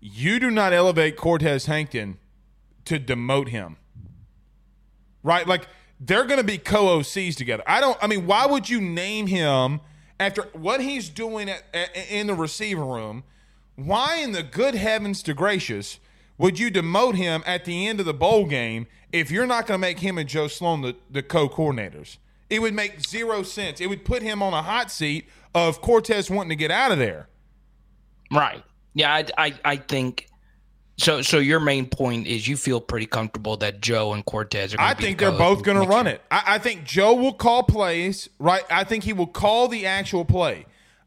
[0.00, 2.18] You do not elevate Cortez Hankton
[2.84, 3.76] to demote him,
[5.24, 5.48] right?
[5.48, 5.66] Like
[5.98, 7.64] they're going to be co-OCs together.
[7.66, 7.98] I don't.
[8.00, 9.80] I mean, why would you name him
[10.20, 13.24] after what he's doing at, at, in the receiver room?
[13.74, 15.98] Why in the good heavens to gracious
[16.38, 19.78] would you demote him at the end of the bowl game if you're not going
[19.78, 22.18] to make him and Joe Sloan the, the co-coordinators?
[22.50, 23.80] It would make zero sense.
[23.80, 26.98] It would put him on a hot seat of Cortez wanting to get out of
[26.98, 27.28] there.
[28.30, 28.62] Right.
[28.94, 30.28] Yeah, I, I, I think
[30.96, 31.22] so.
[31.22, 34.80] So your main point is you feel pretty comfortable that Joe and Cortez are.
[34.80, 36.20] I be think the they're both going to run it.
[36.30, 38.62] I, I think Joe will call plays, right?
[38.70, 40.66] I think he will call the actual play.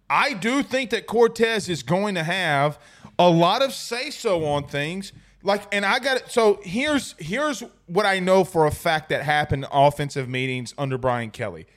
[0.09, 2.79] I do think that Cortez is going to have
[3.19, 5.11] a lot of say so on things.
[5.43, 6.29] Like, and I got it.
[6.29, 10.97] So here's here's what I know for a fact that happened in offensive meetings under
[10.97, 11.67] Brian Kelly.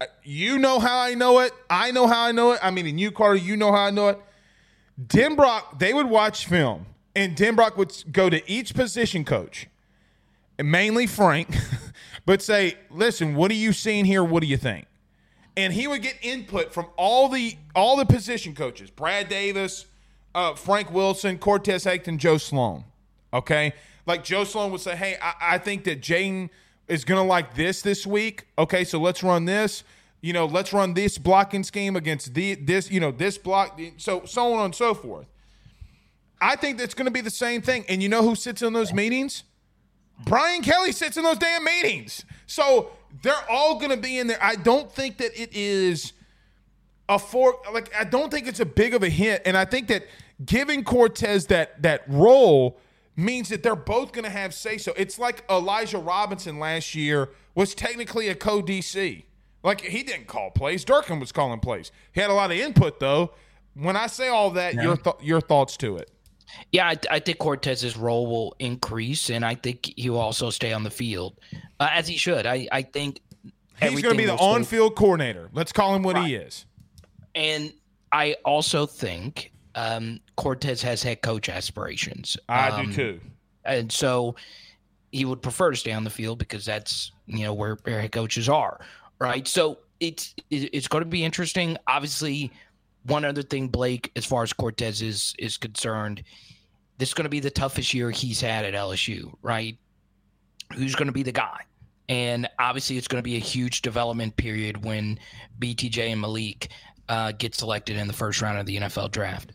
[0.00, 1.52] Uh, You know how I know it.
[1.70, 2.60] I know how I know it.
[2.62, 4.20] I mean, and you, Carter, you know how I know it.
[5.06, 9.68] Denbrock, they would watch film, and Denbrock would go to each position coach,
[10.62, 11.48] mainly Frank,
[12.26, 14.22] but say, "Listen, what are you seeing here?
[14.22, 14.86] What do you think?"
[15.56, 19.86] And he would get input from all the all the position coaches: Brad Davis,
[20.34, 22.84] uh, Frank Wilson, Cortez Hankton, Joe Sloan.
[23.32, 23.72] Okay,
[24.06, 26.50] like Joe Sloan would say, "Hey, I, I think that Jane
[26.86, 28.46] is going to like this this week.
[28.58, 29.84] Okay, so let's run this."
[30.22, 34.24] You know, let's run this blocking scheme against the this, you know, this block, so
[34.24, 35.26] so on and so forth.
[36.40, 37.84] I think that's going to be the same thing.
[37.88, 39.44] And you know who sits in those meetings?
[40.24, 42.24] Brian Kelly sits in those damn meetings.
[42.46, 42.92] So
[43.22, 44.38] they're all going to be in there.
[44.40, 46.12] I don't think that it is
[47.08, 49.88] a for like I don't think it's a big of a hit and I think
[49.88, 50.06] that
[50.44, 52.78] giving Cortez that that role
[53.16, 54.92] means that they're both going to have say so.
[54.96, 59.24] It's like Elijah Robinson last year was technically a co DC.
[59.62, 60.84] Like he didn't call plays.
[60.84, 61.92] Durkin was calling plays.
[62.12, 63.32] He had a lot of input though.
[63.74, 66.10] When I say all that, your th- your thoughts to it?
[66.70, 70.74] Yeah, I, I, think Cortez's role will increase, and I think he will also stay
[70.74, 71.38] on the field
[71.80, 72.44] uh, as he should.
[72.44, 73.20] I, I think
[73.80, 75.48] he's going to be the on-field coordinator.
[75.54, 76.26] Let's call him what right.
[76.26, 76.66] he is.
[77.34, 77.72] And
[78.12, 82.36] I also think um, Cortez has head coach aspirations.
[82.48, 83.20] I um, do too.
[83.64, 84.36] And so
[85.10, 88.12] he would prefer to stay on the field because that's you know where, where head
[88.12, 88.80] coaches are,
[89.18, 89.46] right?
[89.46, 91.76] So it's it's going to be interesting.
[91.86, 92.52] Obviously,
[93.04, 96.22] one other thing, Blake, as far as Cortez is is concerned,
[96.98, 99.76] this is going to be the toughest year he's had at LSU, right?
[100.74, 101.60] Who's going to be the guy?
[102.08, 105.18] And obviously, it's going to be a huge development period when
[105.58, 106.68] BTJ and Malik
[107.08, 109.52] uh, get selected in the first round of the NFL draft.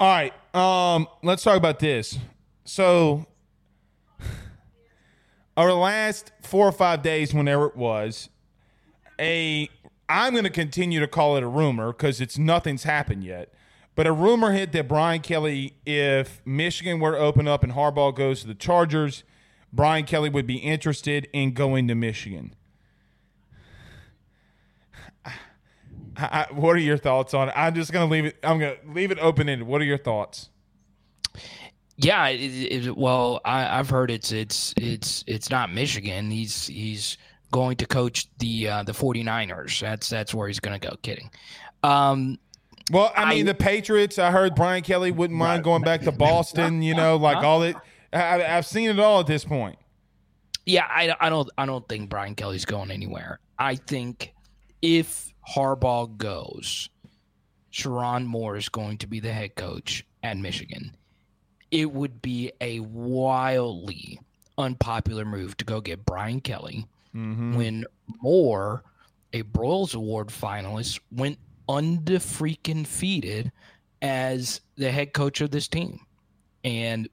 [0.00, 2.18] All right, um, let's talk about this.
[2.64, 3.26] So,
[5.56, 8.28] the last four or five days, whenever it was,
[9.20, 9.68] a
[10.08, 13.52] I'm going to continue to call it a rumor because it's nothing's happened yet.
[13.94, 18.14] But a rumor hit that Brian Kelly, if Michigan were to open up and Harbaugh
[18.14, 19.22] goes to the Chargers,
[19.72, 22.54] Brian Kelly would be interested in going to Michigan.
[26.16, 27.54] I, what are your thoughts on it?
[27.56, 28.36] I'm just gonna leave it.
[28.44, 29.66] I'm gonna leave it open ended.
[29.66, 30.48] What are your thoughts?
[31.96, 36.30] Yeah, it, it, well, I, have heard it's it's it's it's not Michigan.
[36.30, 37.18] He's he's
[37.50, 39.80] going to coach the uh, the 49ers.
[39.80, 40.96] That's that's where he's going to go.
[41.02, 41.30] Kidding.
[41.82, 42.38] Um,
[42.90, 44.18] well, I mean, I, the Patriots.
[44.18, 46.82] I heard Brian Kelly wouldn't mind going back to Boston.
[46.82, 47.76] You know, like all it.
[48.12, 49.78] I, have seen it all at this point.
[50.66, 53.40] Yeah, I, I don't I don't think Brian Kelly's going anywhere.
[53.58, 54.32] I think
[54.82, 56.88] if Harbaugh goes,
[57.72, 60.96] Sherrone Moore is going to be the head coach at Michigan.
[61.70, 64.20] It would be a wildly
[64.56, 67.56] unpopular move to go get Brian Kelly mm-hmm.
[67.56, 67.84] when
[68.22, 68.82] Moore,
[69.32, 71.38] a Broyles Award finalist, went
[71.68, 73.52] undefeated
[74.02, 76.00] as the head coach of this team.
[76.62, 77.08] And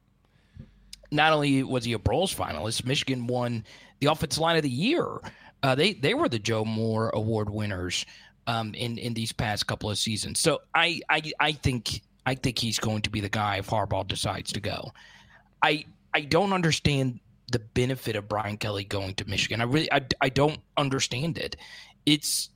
[1.12, 3.66] not only was he a Broyles finalist, Michigan won
[4.00, 5.20] the offensive line of the year
[5.64, 8.06] uh, they they were the Joe Moore Award winners
[8.48, 10.40] um, in in these past couple of seasons.
[10.40, 14.08] So I I I think I think he's going to be the guy if Harbaugh
[14.08, 14.92] decides to go.
[15.62, 17.20] I I don't understand
[17.52, 19.62] the benefit of Brian Kelly going to Michigan.
[19.62, 21.56] I really I, I don't understand it.
[22.06, 22.50] It's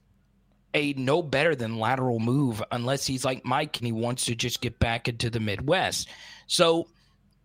[0.73, 4.61] a no better than lateral move unless he's like Mike and he wants to just
[4.61, 6.09] get back into the Midwest.
[6.47, 6.87] So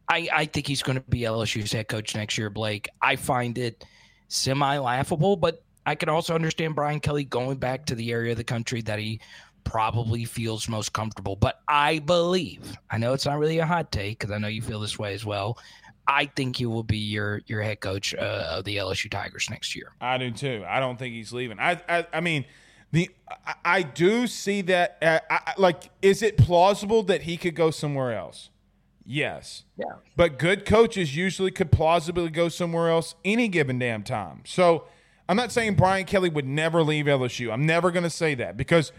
[0.08, 2.88] I I think he's going to be LSU's head coach next year, Blake.
[3.00, 3.84] I find it
[4.28, 8.38] semi laughable, but I can also understand Brian Kelly going back to the area of
[8.38, 9.20] the country that he
[9.64, 11.36] probably feels most comfortable.
[11.36, 14.62] But I believe, I know it's not really a hot take because I know you
[14.62, 15.58] feel this way as well.
[16.06, 19.76] I think he will be your your head coach uh, of the LSU Tigers next
[19.76, 19.92] year.
[20.00, 20.64] I do too.
[20.66, 21.58] I don't think he's leaving.
[21.58, 22.44] I I, I mean,
[22.92, 23.10] the
[23.46, 24.98] I, I do see that.
[25.02, 28.50] Uh, I, like, is it plausible that he could go somewhere else?
[29.04, 29.64] Yes.
[29.76, 29.86] Yeah.
[30.16, 34.42] But good coaches usually could plausibly go somewhere else any given damn time.
[34.46, 34.84] So
[35.28, 37.52] I'm not saying Brian Kelly would never leave LSU.
[37.52, 38.92] I'm never going to say that because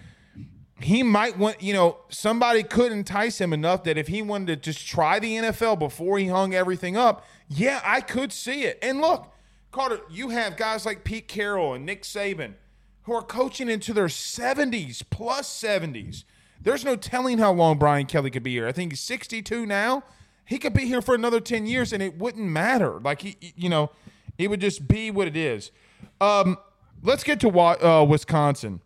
[0.83, 4.55] he might want, you know, somebody could entice him enough that if he wanted to
[4.55, 8.79] just try the NFL before he hung everything up, yeah, I could see it.
[8.81, 9.31] And look,
[9.71, 12.53] Carter, you have guys like Pete Carroll and Nick Saban
[13.03, 16.23] who are coaching into their 70s, plus 70s.
[16.61, 18.67] There's no telling how long Brian Kelly could be here.
[18.67, 20.03] I think he's 62 now.
[20.45, 22.99] He could be here for another 10 years and it wouldn't matter.
[22.99, 23.91] Like, he, you know,
[24.37, 25.71] it would just be what it is.
[26.19, 26.57] Um,
[27.01, 28.81] let's get to uh, Wisconsin.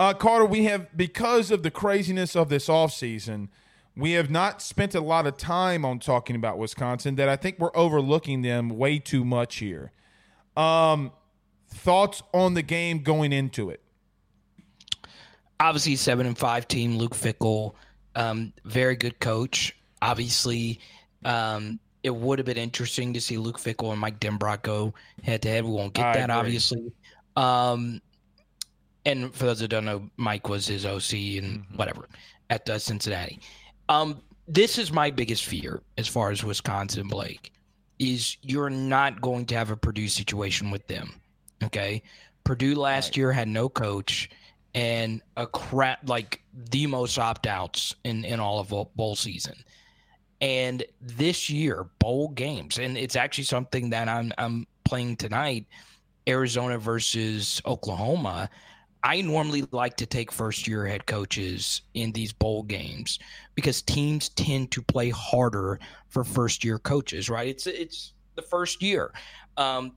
[0.00, 3.48] Uh, Carter, we have, because of the craziness of this offseason,
[3.94, 7.58] we have not spent a lot of time on talking about Wisconsin that I think
[7.58, 9.92] we're overlooking them way too much here.
[10.56, 11.12] Um,
[11.68, 13.82] thoughts on the game going into it?
[15.60, 16.96] obviously seven and five team.
[16.96, 17.74] Luke Fickell,
[18.16, 19.76] um, very good coach.
[20.02, 20.80] Obviously,
[21.24, 25.42] um, it would have been interesting to see Luke Fickell and Mike Denbrock go head
[25.42, 25.64] to head.
[25.64, 26.34] We won't get I that, agree.
[26.34, 26.92] obviously.
[27.36, 28.00] Um,
[29.04, 31.76] and for those that don't know, Mike was his OC and mm-hmm.
[31.76, 32.08] whatever
[32.50, 33.40] at uh, Cincinnati.
[33.88, 37.52] Um, this is my biggest fear as far as Wisconsin, Blake,
[37.98, 41.20] is you're not going to have a Purdue situation with them.
[41.62, 42.02] Okay,
[42.44, 43.16] Purdue last right.
[43.16, 44.30] year had no coach
[44.74, 49.54] and a crap like the most opt outs in in all of bowl season.
[50.40, 55.66] And this year, bowl games, and it's actually something that I'm I'm playing tonight,
[56.26, 58.48] Arizona versus Oklahoma.
[59.02, 63.18] I normally like to take first year head coaches in these bowl games
[63.54, 67.48] because teams tend to play harder for first year coaches, right?
[67.48, 69.12] It's it's the first year.
[69.56, 69.92] Um,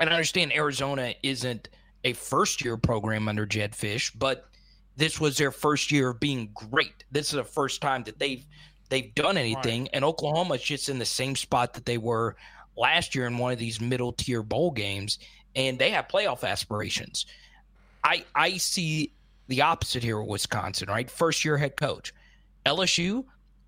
[0.00, 1.68] and I understand Arizona isn't
[2.04, 4.48] a first year program under Jedd Fisch, but
[4.96, 7.04] this was their first year of being great.
[7.10, 8.44] This is the first time that they've
[8.88, 9.90] they've done anything, right.
[9.92, 12.36] and Oklahoma's just in the same spot that they were
[12.76, 15.18] last year in one of these middle tier bowl games,
[15.54, 17.26] and they have playoff aspirations.
[18.04, 19.12] I I see
[19.48, 21.10] the opposite here with Wisconsin, right?
[21.10, 22.12] First year head coach.
[22.66, 23.24] LSU,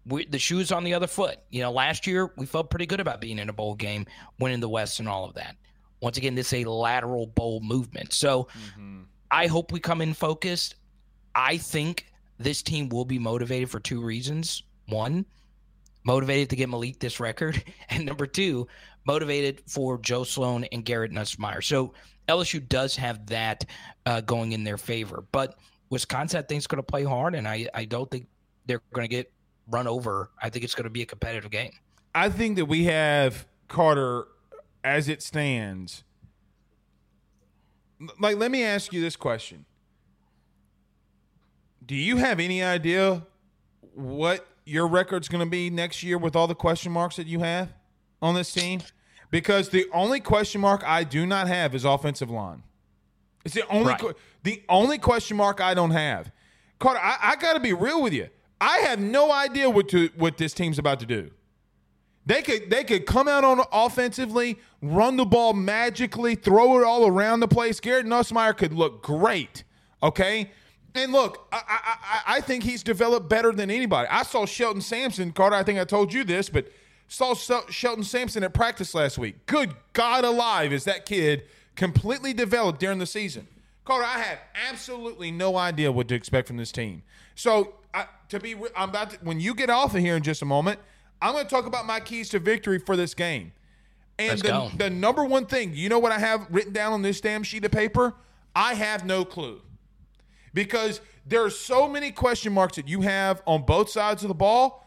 [0.06, 1.38] we, the shoe's on the other foot.
[1.50, 4.06] You know, last year we felt pretty good about being in a bowl game,
[4.38, 5.56] winning the West and all of that.
[6.00, 8.12] Once again, this is a lateral bowl movement.
[8.12, 9.02] So mm-hmm.
[9.30, 10.76] I hope we come in focused.
[11.34, 12.06] I think
[12.38, 14.62] this team will be motivated for two reasons.
[14.88, 15.24] One,
[16.04, 18.66] motivated to get Malik this record, and number two,
[19.06, 21.62] motivated for Joe Sloan and Garrett Nussmeier.
[21.62, 21.92] So
[22.30, 23.64] LSU does have that
[24.06, 25.58] uh, going in their favor, but
[25.90, 28.26] Wisconsin, I think, is going to play hard, and I, I don't think
[28.66, 29.32] they're going to get
[29.68, 30.30] run over.
[30.40, 31.72] I think it's going to be a competitive game.
[32.14, 34.26] I think that we have Carter
[34.82, 36.04] as it stands.
[38.18, 39.66] Like, let me ask you this question:
[41.84, 43.26] Do you have any idea
[43.94, 47.40] what your record's going to be next year with all the question marks that you
[47.40, 47.72] have
[48.22, 48.80] on this team?
[49.30, 52.62] Because the only question mark I do not have is offensive line.
[53.44, 54.02] It's the only right.
[54.42, 56.30] the only question mark I don't have.
[56.78, 58.28] Carter, I, I got to be real with you.
[58.60, 61.30] I have no idea what to what this team's about to do.
[62.26, 67.06] They could they could come out on offensively, run the ball magically, throw it all
[67.06, 67.80] around the place.
[67.80, 69.64] Garrett Nussmeier could look great.
[70.02, 70.50] Okay.
[70.94, 74.08] And look, I, I, I think he's developed better than anybody.
[74.10, 75.54] I saw Shelton Sampson, Carter.
[75.54, 76.68] I think I told you this, but
[77.10, 79.44] Saw Shelton Sampson at practice last week.
[79.46, 81.42] Good God alive, is that kid
[81.74, 83.48] completely developed during the season?
[83.84, 84.38] Carter, I had
[84.68, 87.02] absolutely no idea what to expect from this team.
[87.34, 90.40] So, I, to be, I'm about to, when you get off of here in just
[90.40, 90.78] a moment,
[91.20, 93.50] I'm going to talk about my keys to victory for this game.
[94.16, 97.20] And the, the number one thing, you know what I have written down on this
[97.20, 98.14] damn sheet of paper?
[98.54, 99.60] I have no clue.
[100.54, 104.34] Because there are so many question marks that you have on both sides of the
[104.34, 104.86] ball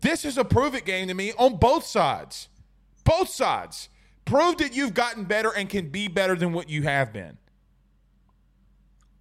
[0.00, 2.48] this is a prove it game to me on both sides.
[3.04, 3.88] Both sides.
[4.24, 7.38] Prove that you've gotten better and can be better than what you have been.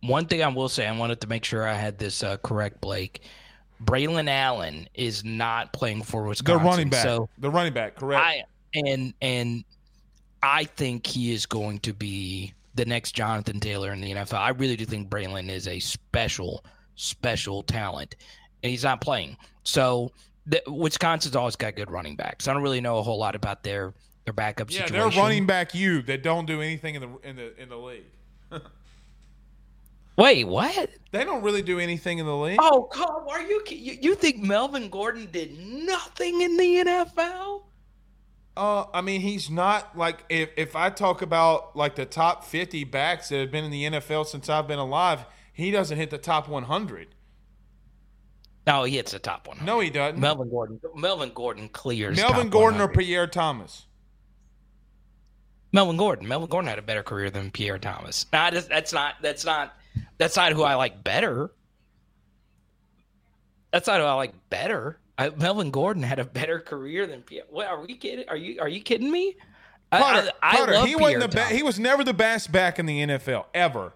[0.02, 2.82] One thing I will say, I wanted to make sure I had this uh, correct,
[2.82, 3.22] Blake.
[3.84, 6.64] Braylon Allen is not playing for Wisconsin.
[6.64, 7.04] The running back.
[7.04, 8.24] So the running back, correct.
[8.24, 8.44] I,
[8.74, 9.64] and and
[10.42, 14.38] I think he is going to be the next Jonathan Taylor in the NFL.
[14.38, 16.64] I really do think Braylon is a special,
[16.96, 18.16] special talent,
[18.64, 19.38] and he's not playing.
[19.64, 20.12] So
[20.48, 22.48] the, Wisconsin's always got good running backs.
[22.48, 23.94] I don't really know a whole lot about their
[24.26, 25.10] their backup yeah, situation.
[25.12, 28.06] they're running back you that don't do anything in the in the in the league.
[30.18, 30.90] Wait, what?
[31.12, 32.58] They don't really do anything in the league.
[32.62, 33.28] Oh, come!
[33.28, 37.64] Are you, you you think Melvin Gordon did nothing in the NFL?
[38.56, 42.84] Uh, I mean, he's not like if if I talk about like the top fifty
[42.84, 46.18] backs that have been in the NFL since I've been alive, he doesn't hit the
[46.18, 47.15] top one hundred.
[48.68, 49.64] No, he hits the top one.
[49.64, 50.20] No, he doesn't.
[50.20, 50.80] Melvin Gordon.
[50.96, 52.18] Melvin Gordon clears.
[52.18, 52.84] Melvin Gordon 100.
[52.84, 53.86] or Pierre Thomas.
[55.72, 56.28] Melvin Gordon.
[56.28, 58.26] Melvin Gordon had a better career than Pierre Thomas.
[58.34, 59.16] Nah, that's not.
[59.22, 59.74] That's not.
[60.18, 61.52] That's not who I like better.
[63.72, 65.00] That's not who I like better.
[65.18, 67.44] I, Melvin Gordon had a better career than Pierre.
[67.50, 68.28] What are we kidding?
[68.30, 69.36] Are you are you kidding me?
[69.92, 71.52] Carter, I, I, Carter, he wasn't the best.
[71.52, 73.94] He was never the best back in the NFL ever.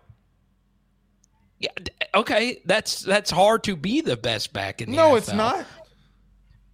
[1.60, 1.72] Yeah,
[2.16, 5.18] okay, that's that's hard to be the best back in the No, NFL.
[5.18, 5.66] it's not.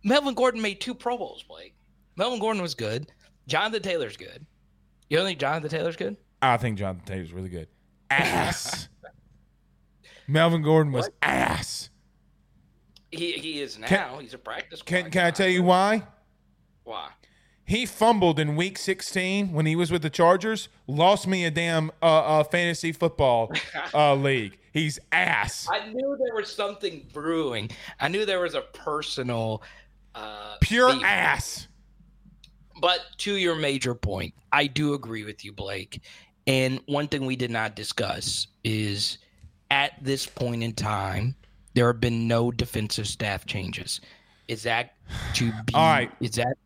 [0.03, 1.73] Melvin Gordon made two Pro Bowls, Blake.
[2.15, 3.11] Melvin Gordon was good.
[3.47, 4.45] Jonathan Taylor's good.
[5.09, 6.17] You don't think Jonathan Taylor's good?
[6.41, 7.67] I think Jonathan Taylor's really good.
[8.11, 8.88] Ass.
[10.27, 11.13] Melvin Gordon was what?
[11.23, 11.89] ass.
[13.11, 13.88] He he is now.
[13.88, 14.81] Can, He's a practice.
[14.81, 16.03] Can Can I tell you why?
[16.83, 17.09] Why?
[17.68, 21.89] He fumbled in week 16 when he was with the Chargers, lost me a damn
[22.01, 23.51] uh, uh, fantasy football
[23.93, 24.57] uh, league.
[24.72, 25.68] He's ass.
[25.72, 27.72] I knew there was something brewing.
[27.99, 29.63] I knew there was a personal
[30.13, 31.03] uh, pure beef.
[31.03, 31.68] ass.
[32.82, 36.01] But to your major point, I do agree with you, Blake.
[36.45, 39.18] And one thing we did not discuss is
[39.72, 41.36] at this point in time,
[41.74, 44.01] there have been no defensive staff changes.
[44.47, 44.95] Is that
[45.36, 45.74] to be?
[45.74, 46.11] All right.
[46.20, 46.57] Is that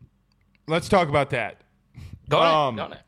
[0.70, 1.60] let's talk about that.
[2.28, 2.54] Go ahead.
[2.54, 3.00] Um, Go ahead.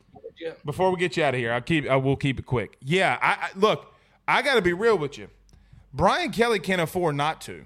[0.64, 1.88] Before we get you out of here, I'll keep.
[1.88, 2.76] I will keep it quick.
[2.80, 3.94] Yeah, I, I look.
[4.26, 5.28] I got to be real with you.
[5.94, 7.64] Brian Kelly can't afford not to.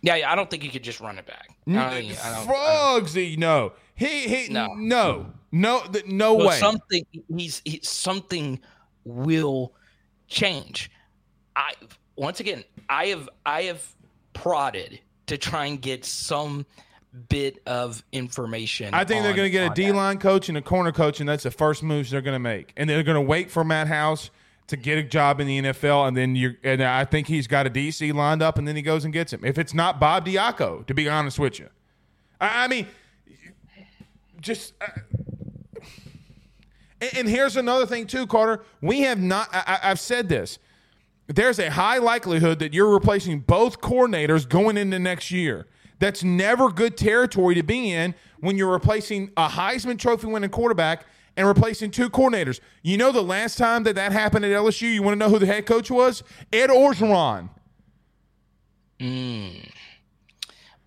[0.00, 1.48] Yeah, I don't think he could just run it back.
[1.66, 3.72] Frogsy, no.
[3.94, 6.56] He he no no no, no well, way.
[6.56, 8.58] Something he's, he's something
[9.04, 9.74] will
[10.26, 10.90] change.
[11.54, 11.74] I
[12.16, 13.86] once again, I have I have
[14.32, 16.66] prodded to try and get some
[17.28, 18.94] bit of information.
[18.94, 21.20] I think they're going to get a on D line coach and a corner coach,
[21.20, 22.72] and that's the first moves they're going to make.
[22.76, 24.30] And they're going to wait for Matt House
[24.68, 27.66] to get a job in the NFL, and then you and I think he's got
[27.66, 29.44] a DC lined up, and then he goes and gets him.
[29.44, 31.68] If it's not Bob Diaco, to be honest with you,
[32.40, 32.86] I, I mean,
[34.40, 34.74] just.
[34.80, 34.86] Uh,
[37.00, 38.62] and, and here's another thing too, Carter.
[38.80, 39.48] We have not.
[39.52, 40.58] I- I've said this.
[41.26, 45.66] There's a high likelihood that you're replacing both coordinators going into next year.
[46.02, 51.06] That's never good territory to be in when you're replacing a Heisman Trophy winning quarterback
[51.36, 52.58] and replacing two coordinators.
[52.82, 55.38] You know, the last time that that happened at LSU, you want to know who
[55.38, 56.24] the head coach was?
[56.52, 57.50] Ed Orgeron.
[58.98, 59.70] Mm.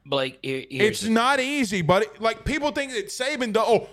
[0.06, 3.54] Blake, here- It's the- not easy, but it, like people think that Saban.
[3.54, 3.88] Do, oh,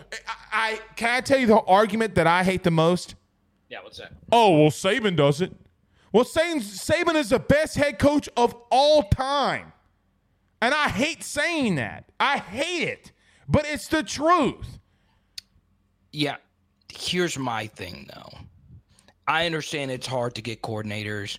[0.53, 3.15] I, I can I tell you the argument that I hate the most.
[3.69, 3.79] yeah.
[3.81, 4.13] What's that?
[4.33, 5.53] Oh, well, Saban does it.
[6.13, 9.73] Well, Saban, Saban is the best head coach of all time.
[10.63, 12.05] And I hate saying that.
[12.21, 13.13] I hate it.
[13.49, 14.79] But it's the truth.
[16.13, 16.37] Yeah.
[16.89, 18.39] Here's my thing though.
[19.27, 21.39] I understand it's hard to get coordinators.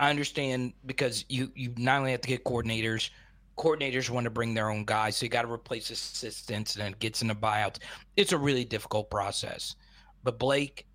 [0.00, 3.10] I understand because you you not only have to get coordinators,
[3.58, 6.98] coordinators want to bring their own guys, so you got to replace assistants and it
[7.00, 7.78] gets into buyouts.
[8.16, 9.76] It's a really difficult process.
[10.22, 10.86] But Blake,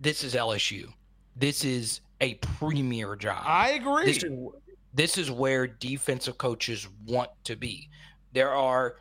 [0.00, 0.88] this is LSU.
[1.36, 3.42] This is a premier job.
[3.44, 4.06] I agree.
[4.06, 4.32] This is,
[4.94, 7.88] this is where defensive coaches want to be.
[8.32, 8.96] There are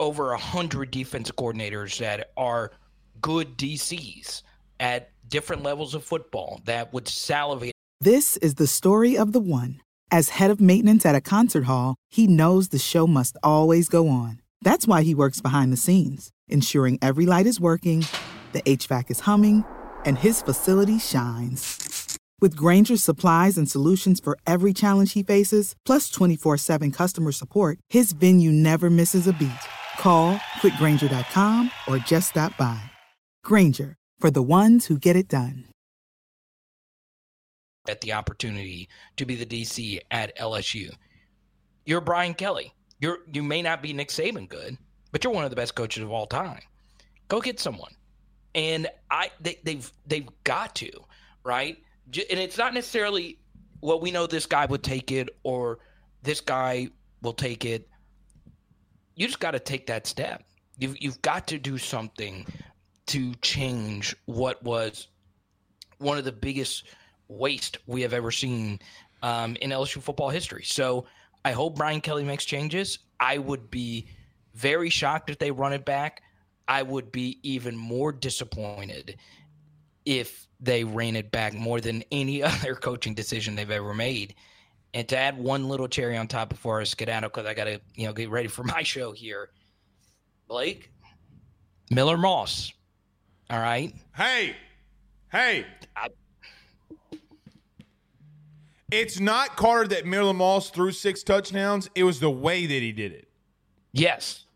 [0.00, 2.72] over a hundred defensive coordinators that are
[3.20, 4.42] good DCs
[4.80, 7.72] at different levels of football that would salivate.
[8.00, 9.80] This is the story of the one.
[10.10, 14.08] As head of maintenance at a concert hall, he knows the show must always go
[14.08, 14.40] on.
[14.62, 18.04] That's why he works behind the scenes, ensuring every light is working,
[18.52, 19.64] the HVAC is humming,
[20.04, 21.97] and his facility shines.
[22.40, 27.78] With Grainger's supplies and solutions for every challenge he faces, plus 24 7 customer support,
[27.88, 29.50] his venue never misses a beat.
[29.98, 32.80] Call clickgrainger.com or just stop by.
[33.44, 35.64] Granger, for the ones who get it done.
[37.88, 40.92] at the opportunity to be the DC at LSU.
[41.86, 42.74] You're Brian Kelly.
[43.00, 44.76] You're you may not be Nick Saban good,
[45.10, 46.60] but you're one of the best coaches of all time.
[47.28, 47.92] Go get someone.
[48.54, 50.90] And I they, they've they've got to,
[51.44, 51.78] right?
[52.14, 53.38] And it's not necessarily
[53.80, 55.78] well, we know this guy would take it or
[56.22, 56.88] this guy
[57.22, 57.88] will take it.
[59.14, 60.44] You just got to take that step.
[60.78, 62.46] You've you've got to do something
[63.06, 65.08] to change what was
[65.98, 66.84] one of the biggest
[67.28, 68.78] waste we have ever seen
[69.22, 70.62] um, in LSU football history.
[70.64, 71.06] So
[71.44, 72.98] I hope Brian Kelly makes changes.
[73.18, 74.06] I would be
[74.54, 76.22] very shocked if they run it back.
[76.68, 79.16] I would be even more disappointed
[80.04, 84.34] if they ran it back more than any other coaching decision they've ever made.
[84.94, 87.80] And to add one little cherry on top before I skedaddle, because I got to
[87.94, 89.50] you know get ready for my show here.
[90.48, 90.90] Blake
[91.90, 92.72] Miller Moss.
[93.50, 93.94] All right.
[94.16, 94.56] Hey,
[95.30, 95.66] hey.
[95.96, 96.08] I-
[98.90, 101.90] It's not Carter that Miller Moss threw six touchdowns.
[101.94, 103.28] It was the way that he did it.
[103.92, 104.46] Yes.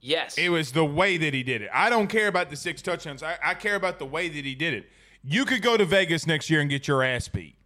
[0.00, 0.36] Yes.
[0.36, 1.70] It was the way that he did it.
[1.72, 3.22] I don't care about the six touchdowns.
[3.22, 4.86] I, I care about the way that he did it.
[5.24, 7.56] You could go to Vegas next year and get your ass beat.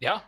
[0.00, 0.20] Yeah.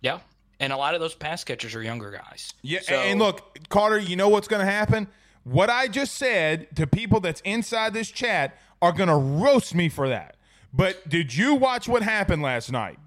[0.00, 0.20] Yeah.
[0.60, 2.52] And a lot of those pass catchers are younger guys.
[2.62, 5.08] Yeah, So- and look, Carter, you know what's going to happen?
[5.44, 9.88] What I just said to people that's inside this chat are going to roast me
[9.88, 10.36] for that.
[10.72, 12.98] But did you watch what happened last night?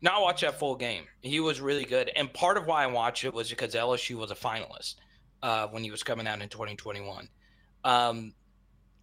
[0.00, 1.04] Now I watched that full game.
[1.20, 2.10] He was really good.
[2.16, 4.96] And part of why I watched it was because LSU was a finalist
[5.42, 7.28] uh, when he was coming out in 2021.
[7.84, 8.34] Um,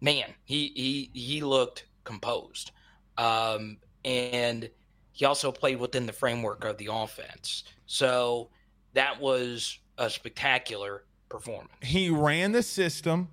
[0.00, 2.72] man, he, he, he looked composed.
[3.16, 4.68] Um, and
[5.12, 7.64] he also played within the framework of the offense.
[7.86, 8.50] So
[8.94, 11.70] that was a spectacular performance.
[11.82, 13.28] He ran the system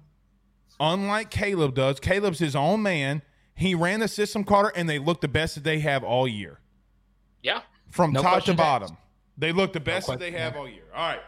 [0.79, 1.99] unlike Caleb does.
[1.99, 3.21] Caleb's his own man.
[3.55, 6.59] He ran the system, Carter, and they look the best that they have all year.
[7.41, 7.61] Yeah.
[7.89, 8.89] From No top to bottom.
[8.91, 9.01] asked.
[9.39, 10.83] They look the best that they have all year.
[10.93, 11.21] All right.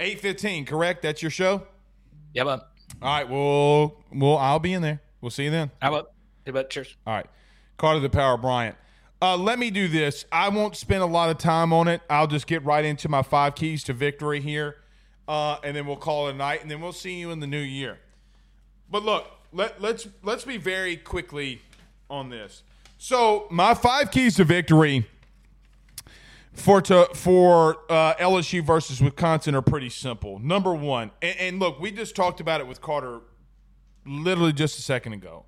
[0.00, 1.02] 815, correct?
[1.02, 1.66] That's your show?
[2.32, 2.70] Yeah, but
[3.02, 5.00] All right, well, well, I'll be in there.
[5.20, 5.70] We'll see you then.
[5.82, 6.12] how about,
[6.50, 6.96] how about cheers?
[7.06, 7.26] All right.
[7.76, 8.76] Carter the Power Bryant.
[9.22, 10.24] Uh, let me do this.
[10.32, 12.00] I won't spend a lot of time on it.
[12.08, 14.76] I'll just get right into my five keys to victory here.
[15.28, 17.46] Uh, and then we'll call it a night, and then we'll see you in the
[17.46, 17.98] new year.
[18.90, 21.62] But look, let, let's let's be very quickly
[22.08, 22.64] on this.
[22.98, 25.06] So my five keys to victory
[26.52, 30.40] for to for uh, LSU versus Wisconsin are pretty simple.
[30.40, 33.20] Number one, and, and look, we just talked about it with Carter
[34.04, 35.44] literally just a second ago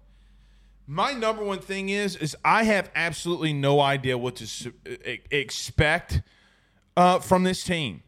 [0.87, 4.75] My number one thing is is I have absolutely no idea what to su-
[5.31, 6.23] expect
[6.97, 8.03] uh, from this team.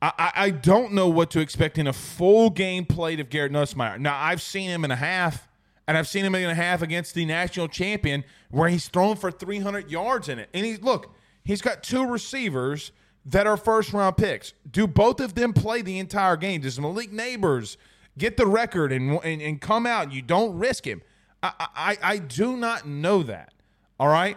[0.00, 4.00] I, I, don't know what to expect in a full game played of Garrett Nussmeier.
[4.00, 5.46] Now I've seen him in a half,
[5.86, 9.30] and I've seen him in a half against the national champion where he's thrown for
[9.30, 10.48] 300 yards in it.
[10.52, 11.14] And he's look,
[11.44, 12.90] he's got two receivers
[13.26, 14.54] that are first round picks.
[14.68, 16.62] Do both of them play the entire game?
[16.62, 17.76] Does Malik Nabers
[18.18, 20.12] get the record and and, and come out?
[20.12, 21.02] You don't risk him.
[21.42, 23.52] I, I I do not know that.
[23.98, 24.36] All right.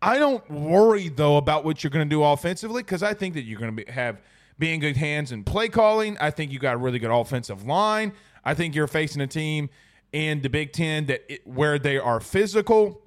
[0.00, 3.42] I don't worry though about what you're going to do offensively because I think that
[3.42, 4.20] you're going to be, have
[4.58, 6.16] be in good hands in play calling.
[6.20, 8.12] I think you got a really good offensive line.
[8.44, 9.70] I think you're facing a team
[10.12, 13.02] in the Big Ten that it, where they are physical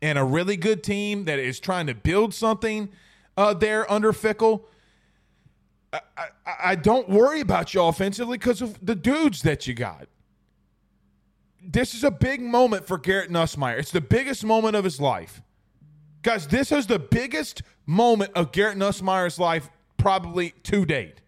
[0.00, 2.88] and a really good team that is trying to build something
[3.36, 4.62] uh, there under Fickell.
[5.92, 6.28] I, I,
[6.64, 10.08] I don't worry about you offensively because of the dudes that you got.
[11.68, 13.78] This is a big moment for Garrett Nussmeier.
[13.78, 15.42] It's the biggest moment of his life.
[16.22, 21.22] Guys, this is the biggest moment of Garrett Nussmeier's life probably to date.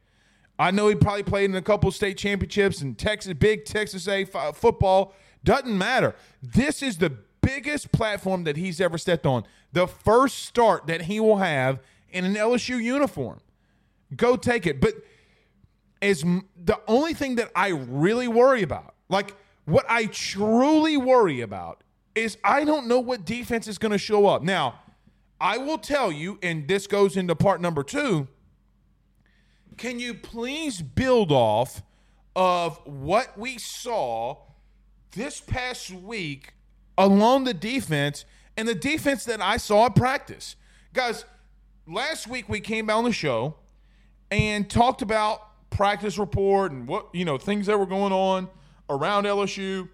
[0.56, 4.22] I know he probably played in a couple state championships and Texas, big Texas A
[4.22, 5.12] f- uh, football.
[5.42, 6.14] Doesn't matter.
[6.40, 7.10] This is the
[7.40, 9.44] biggest platform that he's ever stepped on.
[9.72, 11.80] The first start that he will have
[12.10, 13.40] in an LSU uniform.
[14.16, 14.80] Go take it.
[14.80, 14.94] But
[16.00, 19.34] is the only thing that I really worry about, like
[19.68, 21.82] what I truly worry about,
[22.14, 24.42] is I don't know what defense is going to show up.
[24.42, 24.80] Now,
[25.40, 28.28] I will tell you, and this goes into part number two.
[29.76, 31.82] Can you please build off
[32.34, 34.38] of what we saw
[35.12, 36.54] this past week
[36.96, 38.24] along the defense
[38.56, 40.56] and the defense that I saw at practice?
[40.94, 41.24] Guys,
[41.86, 43.54] last week we came on the show
[44.30, 48.48] and talked about practice report and what, you know, things that were going on
[48.88, 49.88] around LSU.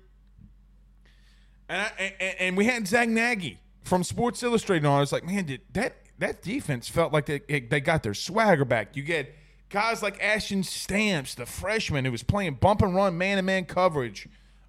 [1.69, 4.97] And, I, and, and we had Zach Nagy from Sports Illustrated on.
[4.97, 8.65] I was like, man, did that that defense felt like they they got their swagger
[8.65, 8.97] back.
[8.97, 9.35] You get
[9.69, 13.65] guys like Ashton Stamps, the freshman who was playing bump and run man to man
[13.65, 14.29] coverage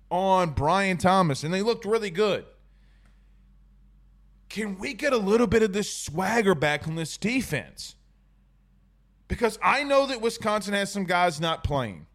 [0.09, 2.45] on Brian Thomas, and they looked really good.
[4.49, 7.95] Can we get a little bit of this swagger back on this defense?
[9.27, 12.05] Because I know that Wisconsin has some guys not playing.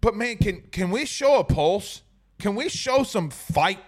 [0.00, 2.02] But man, can can we show a pulse?
[2.38, 3.80] Can we show some fight?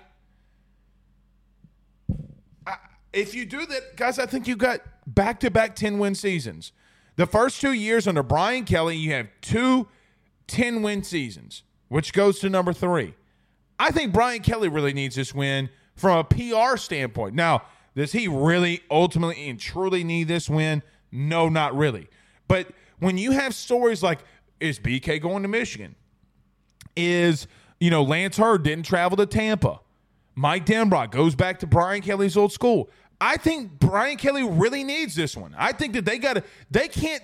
[2.66, 2.76] I,
[3.12, 6.72] if you do that, guys, I think you got back to back 10 win seasons.
[7.16, 9.88] The first two years under Brian Kelly, you have two
[10.48, 13.14] 10 win seasons, which goes to number three.
[13.78, 17.34] I think Brian Kelly really needs this win from a PR standpoint.
[17.34, 17.62] Now,
[17.94, 20.82] does he really ultimately and truly need this win?
[21.12, 22.08] No, not really.
[22.48, 24.20] But when you have stories like,
[24.61, 25.96] is BK going to Michigan?
[27.07, 27.46] Is,
[27.78, 29.80] you know, Lance Heard didn't travel to Tampa.
[30.34, 32.88] Mike Denbrock goes back to Brian Kelly's old school.
[33.20, 35.55] I think Brian Kelly really needs this one.
[35.59, 37.22] I think that they got to, they can't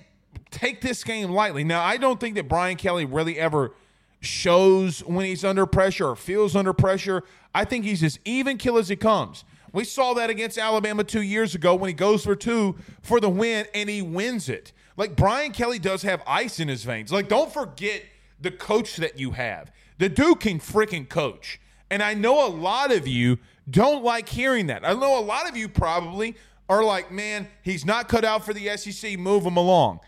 [0.51, 1.65] take this game lightly.
[1.65, 3.73] Now, I don't think that Brian Kelly really ever
[4.21, 7.23] shows when he's under pressure or feels under pressure.
[7.55, 9.45] I think he's as even kill as he comes.
[9.73, 13.29] We saw that against Alabama two years ago when he goes for two for the
[13.29, 14.73] win and he wins it.
[14.97, 17.13] Like Brian Kelly does have ice in his veins.
[17.13, 18.03] Like, don't forget
[18.41, 19.73] the coach that you have.
[19.99, 21.61] The dude can freaking coach.
[21.91, 24.85] And I know a lot of you don't like hearing that.
[24.85, 26.37] I know a lot of you probably
[26.69, 30.01] are like, man, he's not cut out for the SEC, move him along.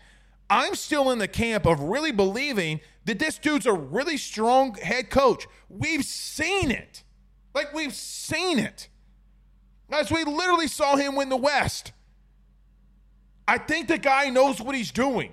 [0.49, 5.09] I'm still in the camp of really believing that this dude's a really strong head
[5.09, 5.47] coach.
[5.69, 7.03] We've seen it.
[7.53, 8.89] Like, we've seen it.
[9.91, 11.93] As we literally saw him win the West.
[13.47, 15.31] I think the guy knows what he's doing.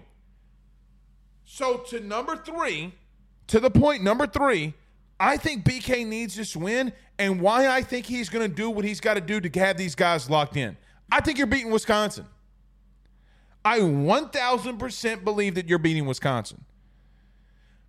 [1.57, 2.93] So, to number three,
[3.47, 4.74] to the point number three,
[5.19, 8.85] I think BK needs this win, and why I think he's going to do what
[8.85, 10.77] he's got to do to have these guys locked in.
[11.11, 12.27] I think you're beating Wisconsin.
[13.65, 16.62] I 1000% believe that you're beating Wisconsin.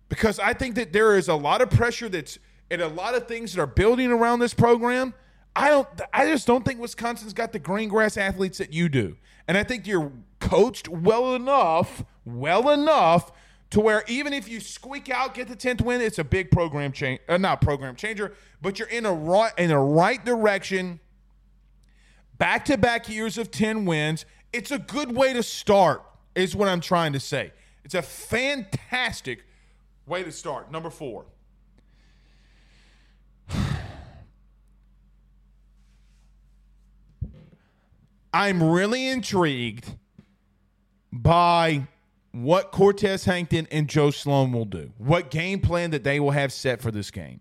[0.08, 2.38] Because I think that there is a lot of pressure that's
[2.70, 5.12] and a lot of things that are building around this program.
[5.54, 9.18] I don't I just don't think Wisconsin's got the green grass athletes that you do.
[9.46, 13.30] And I think you're coached well enough, well enough
[13.70, 16.90] to where even if you squeak out, get the 10th win, it's a big program
[16.92, 21.00] change, uh, not program changer, but you're in a right in the right direction.
[22.38, 24.24] Back to back years of 10 wins.
[24.52, 26.02] It's a good way to start,
[26.34, 27.52] is what I'm trying to say.
[27.84, 29.44] It's a fantastic
[30.06, 30.70] way to start.
[30.70, 31.26] Number four.
[38.32, 39.86] I'm really intrigued
[41.12, 41.86] by
[42.32, 46.52] what Cortez Hankton and Joe Sloan will do, what game plan that they will have
[46.52, 47.40] set for this game.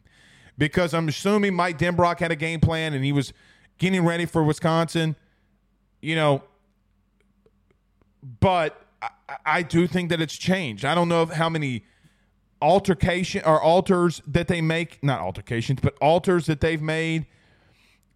[0.57, 3.31] because I'm assuming Mike Denbrock had a game plan and he was
[3.77, 5.15] getting ready for Wisconsin.
[6.01, 6.43] You know,
[8.39, 9.09] but I,
[9.45, 10.85] I do think that it's changed.
[10.85, 11.85] I don't know how many
[12.61, 17.25] altercation or alters that they make, not altercations, but alters that they've made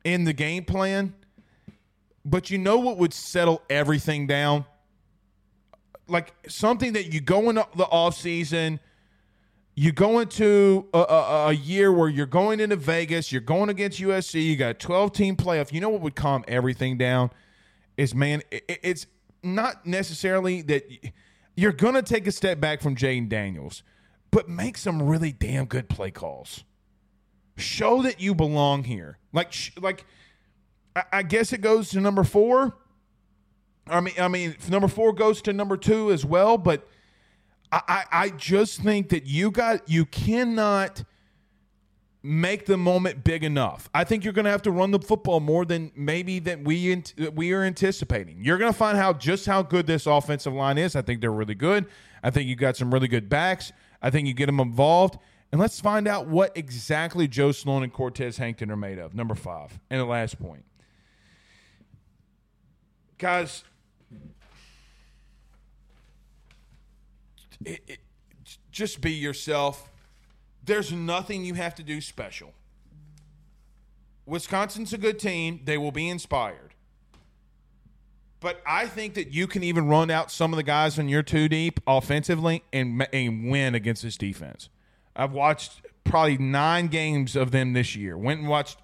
[0.04, 1.14] in the game plan.
[2.24, 4.66] But you know what would settle everything down?
[6.08, 8.80] Like something that you go in the off season,
[9.76, 14.00] you go into a, a, a, year where you're going into Vegas, you're going against
[14.00, 15.72] USC, you got a 12 team playoff.
[15.72, 17.32] You know what would calm everything down?
[17.98, 19.08] Is man, it, it's
[19.44, 21.12] not necessarily that
[21.56, 23.84] you're going to take a step back from Jayden Daniels,
[24.30, 26.64] but make some really damn good play calls.
[27.58, 29.18] Show that you belong here.
[29.34, 30.06] Like, like,
[31.12, 32.76] I guess it goes to number four.
[33.92, 36.58] I mean, I mean, number four goes to number two as well.
[36.58, 36.88] But
[37.72, 41.04] I, I just think that you got you cannot
[42.24, 43.90] make the moment big enough.
[43.94, 47.04] I think you're going to have to run the football more than maybe that we
[47.34, 48.44] we are anticipating.
[48.44, 50.96] You're going to find out just how good this offensive line is.
[50.96, 51.86] I think they're really good.
[52.24, 53.72] I think you got some really good backs.
[54.02, 55.18] I think you get them involved.
[55.52, 59.14] And let's find out what exactly Joe Sloan and Cortez Hankton are made of.
[59.14, 59.80] Number five.
[59.90, 60.64] And the last point.
[63.18, 63.64] Guys,
[67.66, 68.00] it, it,
[68.72, 69.92] just be yourself
[70.64, 72.54] there's nothing you have to do special.
[74.26, 75.62] Wisconsin's a good team.
[75.64, 76.76] They will be inspired.
[78.40, 81.24] But I think that you can even run out some of the guys when you're
[81.24, 84.70] too deep offensively and, and win against this defense.
[85.16, 88.18] I've watched probably nine games of them this year.
[88.18, 88.80] Went and watched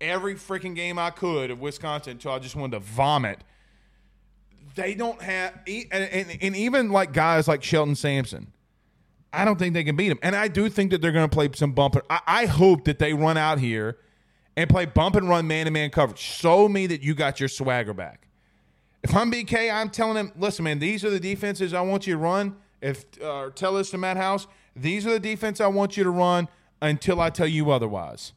[0.00, 3.38] every freaking game I could of Wisconsin until I just wanted to vomit.
[4.74, 8.52] They don't have, and, and, and even like guys like Shelton Sampson
[9.32, 10.18] I don't think they can beat them.
[10.22, 11.96] And I do think that they're going to play some bump.
[12.10, 13.98] I, I hope that they run out here
[14.56, 16.18] and play bump and run man to man coverage.
[16.18, 18.28] Show me that you got your swagger back.
[19.02, 22.14] If I'm BK, I'm telling them, listen, man, these are the defenses I want you
[22.14, 22.56] to run.
[22.80, 24.46] If uh, tell this to Matt House,
[24.76, 26.48] these are the defense I want you to run
[26.80, 28.32] until I tell you otherwise.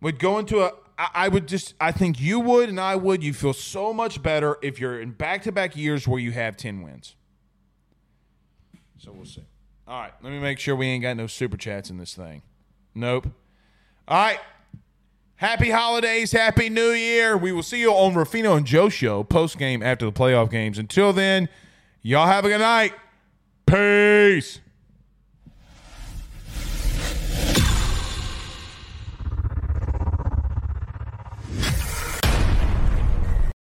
[0.00, 0.72] Would go into a
[1.14, 4.58] I would just I think you would and I would you feel so much better
[4.62, 7.14] if you're in back to back years where you have 10 wins.
[8.98, 9.44] So we'll see.
[9.88, 12.42] All right, let me make sure we ain't got no super chats in this thing.
[12.94, 13.28] Nope.
[14.06, 14.38] All right.
[15.36, 17.34] Happy holidays, happy new year.
[17.34, 20.76] We will see you on Ruffino and Joe show post game after the playoff games.
[20.76, 21.48] Until then,
[22.02, 22.92] y'all have a good night.
[23.64, 24.60] Peace.